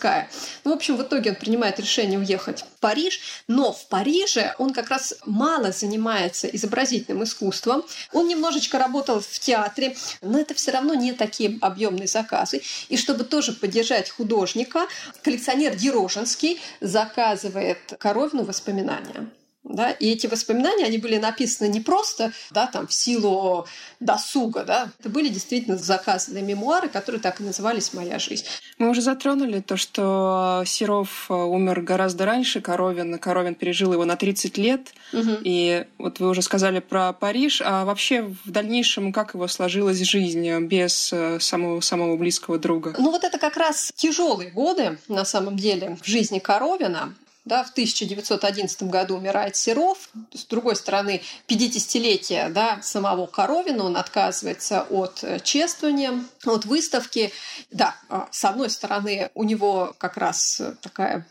Ну, 0.64 0.72
в 0.72 0.74
общем, 0.74 0.98
в 0.98 1.02
итоге 1.04 1.32
он 1.32 1.36
принимает 1.36 1.80
решение 1.80 2.20
уехать 2.20 2.62
в 2.62 2.80
Париж, 2.80 3.20
но 3.48 3.72
в 3.72 3.88
Париже 3.88 4.56
он 4.58 4.74
как 4.74 4.90
раз 4.90 5.16
мало 5.26 5.72
занимается 5.72 6.48
изобразительным 6.48 7.24
искусством. 7.24 7.84
Он 8.12 8.28
немножечко 8.28 8.80
работал 8.80 9.20
в 9.20 9.40
театре, 9.40 9.96
но 10.22 10.40
это 10.40 10.54
все 10.54 10.72
равно 10.72 10.94
не 10.94 11.14
такие 11.14 11.58
объемные 11.62 12.08
заказы. 12.08 12.62
И 12.90 12.98
чтобы 12.98 13.24
тоже 13.24 13.54
поддержать 13.54 14.10
художника, 14.10 14.88
коллекционер 15.22 15.76
Дирожинский 15.76 16.62
заказывает 16.82 17.80
Коровину 18.00 18.44
воспоминания. 18.44 19.30
Да? 19.64 19.92
И 19.92 20.12
эти 20.12 20.28
воспоминания, 20.28 20.86
они 20.86 20.98
были 20.98 21.18
написаны 21.18 21.68
не 21.70 21.80
просто 21.80 22.34
да, 22.52 22.68
там, 22.68 22.88
в 22.88 22.94
силу 22.94 23.66
досуга, 24.00 24.64
да? 24.64 24.92
это 25.00 25.10
были 25.10 25.30
действительно 25.30 25.78
заказанные 25.78 26.44
мемуары, 26.44 26.90
которые 26.90 27.22
так 27.22 27.40
и 27.40 27.44
назывались 27.44 27.94
«Моя 27.94 28.20
жизнь». 28.20 28.46
Мы 28.78 28.90
уже 28.90 29.02
затронули 29.02 29.62
то, 29.62 29.78
что 29.78 30.64
Серов 30.66 31.28
э, 31.30 31.34
умер 31.34 31.82
гораздо 31.82 32.26
раньше 32.26 32.62
Коровин. 32.62 33.18
Коровин 33.20 33.56
пережил 33.56 33.94
его 33.94 34.04
на 34.06 34.16
30 34.16 34.58
лет. 34.58 34.94
Угу. 35.14 35.38
И 35.44 35.86
вот 35.98 36.20
вы 36.20 36.30
уже 36.30 36.42
сказали 36.42 36.80
про 36.80 37.14
Париж. 37.14 37.62
А 37.64 37.86
вообще 37.86 38.24
в 38.24 38.52
дальнейшем 38.52 39.14
как 39.14 39.34
его 39.34 39.48
сложилась 39.48 40.00
жизнь 40.00 40.60
без 40.66 41.14
э, 41.14 41.40
самого, 41.40 41.80
самого 41.82 42.18
близкого 42.18 42.58
друга? 42.58 42.96
Ну 42.98 43.12
вот 43.12 43.24
это 43.24 43.38
как 43.38 43.58
раз 43.58 43.92
тяжелые 43.96 44.52
годы, 44.52 44.98
на 45.08 45.26
самом 45.26 45.56
деле, 45.56 45.98
в 46.02 46.08
жизни 46.08 46.40
Коровина. 46.40 47.14
Да, 47.46 47.66
в 47.66 47.72
1911 47.72 48.84
году 48.84 49.18
умирает 49.18 49.58
Серов. 49.58 50.10
С 50.34 50.46
другой 50.46 50.78
стороны, 50.78 51.22
50-летие 51.50 52.50
да, 52.50 52.80
самого 52.82 53.26
Коровина, 53.26 53.84
он 53.84 53.98
отказывается 53.98 54.84
от 54.90 55.24
э, 55.24 55.40
чествования, 55.42 56.24
от 56.46 56.64
выставки. 56.64 57.34
Да, 57.70 57.96
а, 58.08 58.30
с 58.32 58.46
одной 58.46 58.70
стороны, 58.70 59.30
у 59.34 59.44
него 59.44 59.94
как 59.98 60.16
раз 60.16 60.62
такая 60.82 61.28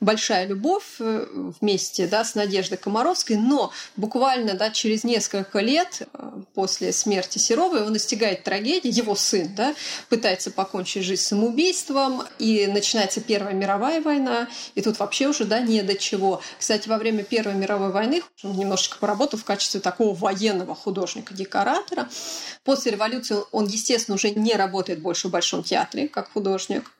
большая 0.00 0.46
любовь 0.46 0.96
э, 0.98 1.26
вместе 1.60 2.06
да, 2.06 2.24
с 2.24 2.34
Надеждой 2.34 2.76
Комаровской, 2.76 3.36
но 3.36 3.72
буквально 3.96 4.54
да, 4.54 4.70
через 4.70 5.02
несколько 5.02 5.60
лет 5.60 6.02
э, 6.12 6.23
после 6.54 6.92
смерти 6.92 7.38
Серова 7.38 7.76
его 7.78 7.88
настигает 7.88 8.44
трагедия. 8.44 8.88
Его 8.88 9.14
сын 9.14 9.54
да, 9.54 9.74
пытается 10.08 10.50
покончить 10.50 11.04
жизнь 11.04 11.22
самоубийством, 11.22 12.22
и 12.38 12.66
начинается 12.66 13.20
Первая 13.20 13.54
мировая 13.54 14.00
война, 14.00 14.48
и 14.74 14.82
тут 14.82 14.98
вообще 14.98 15.28
уже 15.28 15.44
да, 15.44 15.60
не 15.60 15.82
до 15.82 15.96
чего. 15.96 16.40
Кстати, 16.58 16.88
во 16.88 16.98
время 16.98 17.24
Первой 17.24 17.54
мировой 17.54 17.90
войны 17.90 18.22
он 18.42 18.56
немножечко 18.56 18.98
поработал 18.98 19.38
в 19.38 19.44
качестве 19.44 19.80
такого 19.80 20.14
военного 20.14 20.74
художника-декоратора. 20.74 22.08
После 22.62 22.92
революции 22.92 23.36
он, 23.52 23.66
естественно, 23.66 24.14
уже 24.14 24.30
не 24.30 24.54
работает 24.54 25.00
больше 25.00 25.28
в 25.28 25.30
Большом 25.30 25.62
театре 25.62 26.08
как 26.08 26.32
художник. 26.32 26.90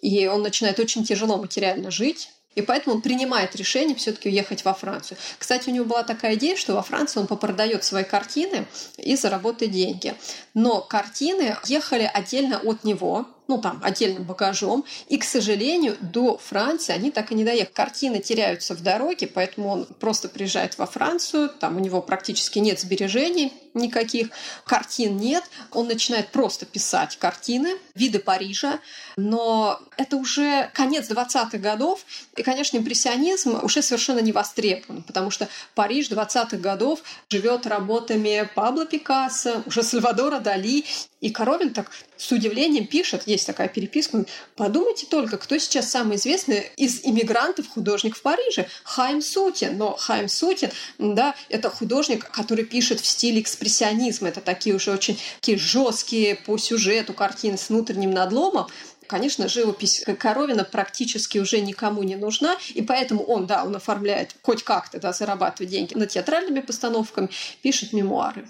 И 0.00 0.26
он 0.26 0.42
начинает 0.42 0.78
очень 0.78 1.04
тяжело 1.04 1.36
материально 1.38 1.90
жить. 1.90 2.30
И 2.54 2.62
поэтому 2.62 2.96
он 2.96 3.02
принимает 3.02 3.56
решение 3.56 3.96
все-таки 3.96 4.28
уехать 4.28 4.64
во 4.64 4.74
Францию. 4.74 5.16
Кстати, 5.38 5.68
у 5.68 5.72
него 5.72 5.84
была 5.84 6.02
такая 6.02 6.34
идея, 6.34 6.56
что 6.56 6.74
во 6.74 6.82
Франции 6.82 7.20
он 7.20 7.26
попродает 7.26 7.84
свои 7.84 8.04
картины 8.04 8.66
и 8.98 9.16
заработает 9.16 9.72
деньги. 9.72 10.14
Но 10.54 10.80
картины 10.80 11.56
ехали 11.64 12.10
отдельно 12.12 12.58
от 12.58 12.84
него, 12.84 13.26
ну 13.48 13.58
там, 13.58 13.80
отдельным 13.82 14.24
багажом. 14.24 14.84
И, 15.08 15.18
к 15.18 15.24
сожалению, 15.24 15.96
до 16.00 16.38
Франции 16.38 16.92
они 16.92 17.10
так 17.10 17.32
и 17.32 17.34
не 17.34 17.44
доехали. 17.44 17.72
Картины 17.72 18.20
теряются 18.20 18.74
в 18.74 18.82
дороге, 18.82 19.26
поэтому 19.26 19.68
он 19.68 19.84
просто 19.84 20.28
приезжает 20.28 20.78
во 20.78 20.86
Францию, 20.86 21.48
там 21.48 21.76
у 21.76 21.80
него 21.80 22.02
практически 22.02 22.58
нет 22.58 22.80
сбережений 22.80 23.52
никаких, 23.74 24.28
картин 24.64 25.16
нет. 25.16 25.44
Он 25.70 25.86
начинает 25.86 26.28
просто 26.28 26.66
писать 26.66 27.16
картины, 27.18 27.70
виды 27.94 28.18
Парижа, 28.18 28.80
но 29.16 29.80
это 29.96 30.16
уже 30.16 30.70
конец 30.74 31.10
20-х 31.10 31.58
годов, 31.58 32.04
и, 32.36 32.42
конечно, 32.42 32.76
импрессионизм 32.76 33.60
уже 33.62 33.82
совершенно 33.82 34.20
не 34.20 34.32
востребован, 34.32 35.02
потому 35.02 35.30
что 35.30 35.48
Париж 35.74 36.10
20-х 36.10 36.56
годов 36.58 37.00
живет 37.30 37.66
работами 37.66 38.48
Пабло 38.54 38.86
Пикассо, 38.86 39.62
уже 39.66 39.82
Сальвадора 39.82 40.40
Дали, 40.42 40.84
и 41.20 41.30
Коровин 41.30 41.72
так 41.72 41.90
с 42.16 42.30
удивлением 42.32 42.86
пишет, 42.86 43.22
есть 43.26 43.46
такая 43.46 43.68
переписка, 43.68 44.24
подумайте 44.56 45.06
только, 45.08 45.38
кто 45.38 45.56
сейчас 45.58 45.90
самый 45.90 46.16
известный 46.16 46.70
из 46.76 47.00
иммигрантов 47.04 47.68
художник 47.68 48.16
в 48.16 48.22
Париже? 48.22 48.68
Хайм 48.84 49.22
Сутин. 49.22 49.78
Но 49.78 49.96
Хайм 49.96 50.28
Сутин, 50.28 50.70
да, 50.98 51.34
это 51.48 51.70
художник, 51.70 52.30
который 52.30 52.64
пишет 52.64 53.00
в 53.00 53.06
стиле 53.06 53.40
экспрессионизма. 53.40 54.28
Это 54.28 54.40
такие 54.40 54.74
уже 54.74 54.92
очень 54.92 55.18
такие 55.40 55.58
жесткие 55.58 56.34
по 56.34 56.58
сюжету 56.58 57.14
картины 57.14 57.56
с 57.56 57.68
внутренним 57.68 58.10
надломом 58.10 58.68
конечно, 59.12 59.46
живопись 59.46 60.04
Коровина 60.18 60.64
практически 60.64 61.36
уже 61.36 61.60
никому 61.60 62.02
не 62.02 62.16
нужна, 62.16 62.56
и 62.72 62.80
поэтому 62.80 63.22
он, 63.24 63.46
да, 63.46 63.62
он 63.62 63.76
оформляет 63.76 64.34
хоть 64.40 64.62
как-то, 64.62 64.98
да, 64.98 65.12
зарабатывает 65.12 65.70
деньги 65.70 65.92
на 65.94 66.06
театральными 66.06 66.60
постановками, 66.60 67.28
пишет 67.60 67.92
мемуары 67.92 68.48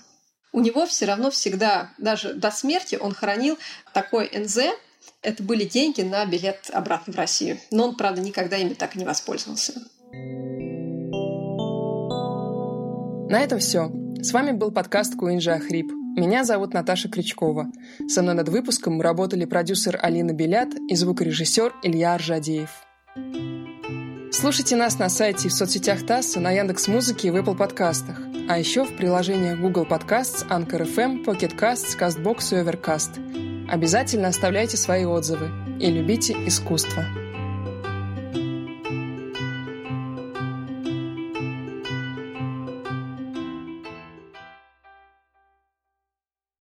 у 0.53 0.61
него 0.61 0.87
все 0.87 1.07
равно 1.07 1.31
всегда, 1.31 1.91
даже 1.99 2.35
до 2.35 2.51
смерти, 2.51 2.97
он 3.01 3.15
хранил 3.15 3.59
такой 3.93 4.31
НЗ, 4.33 4.59
это 5.23 5.43
были 5.43 5.65
деньги 5.65 6.03
на 6.03 6.25
билет 6.27 6.71
обратно 6.73 7.12
в 7.12 7.17
Россию. 7.17 7.59
Но 7.71 7.88
он, 7.88 7.97
правда, 7.97 8.21
никогда 8.21 8.57
ими 8.57 8.75
так 8.75 8.95
и 8.95 8.99
не 8.99 9.05
воспользовался. 9.05 9.73
На 13.31 13.41
этом 13.41 13.59
все. 13.59 13.91
С 14.21 14.33
вами 14.33 14.53
был 14.53 14.71
подкаст 14.71 15.17
Куинджа 15.17 15.59
Хрип. 15.59 15.91
Меня 16.17 16.45
зовут 16.45 16.75
Наташа 16.75 17.09
Крючкова. 17.09 17.73
Со 18.07 18.23
мной 18.23 18.35
над 18.35 18.49
выпуском 18.51 19.01
работали 19.01 19.47
продюсер 19.47 19.99
Алина 20.03 20.33
Белят 20.33 20.69
и 20.88 20.95
звукорежиссер 20.95 21.73
Илья 21.83 22.15
Аржадеев. 22.15 22.71
Слушайте 24.31 24.77
нас 24.77 24.99
на 24.99 25.09
сайте 25.09 25.49
и 25.49 25.51
в 25.51 25.55
соцсетях 25.55 26.05
ТАССа, 26.05 26.41
на 26.41 26.51
Яндекс 26.51 26.88
Музыке 26.88 27.29
и 27.29 27.31
в 27.31 27.37
Apple 27.37 27.57
подкастах, 27.57 28.19
а 28.49 28.59
еще 28.59 28.85
в 28.85 28.97
приложениях 28.97 29.59
Google 29.59 29.87
Podcasts, 29.87 30.47
Anchor 30.49 30.83
FM, 30.83 31.25
Pocket 31.25 31.57
Casts, 31.59 31.99
CastBox 31.99 32.53
и 32.53 32.63
Overcast– 32.63 33.21
Обязательно 33.73 34.29
оставляйте 34.29 34.77
свои 34.77 35.07
отзывы 35.07 35.51
и 35.81 35.91
любите 35.91 36.35
искусство. 36.47 37.07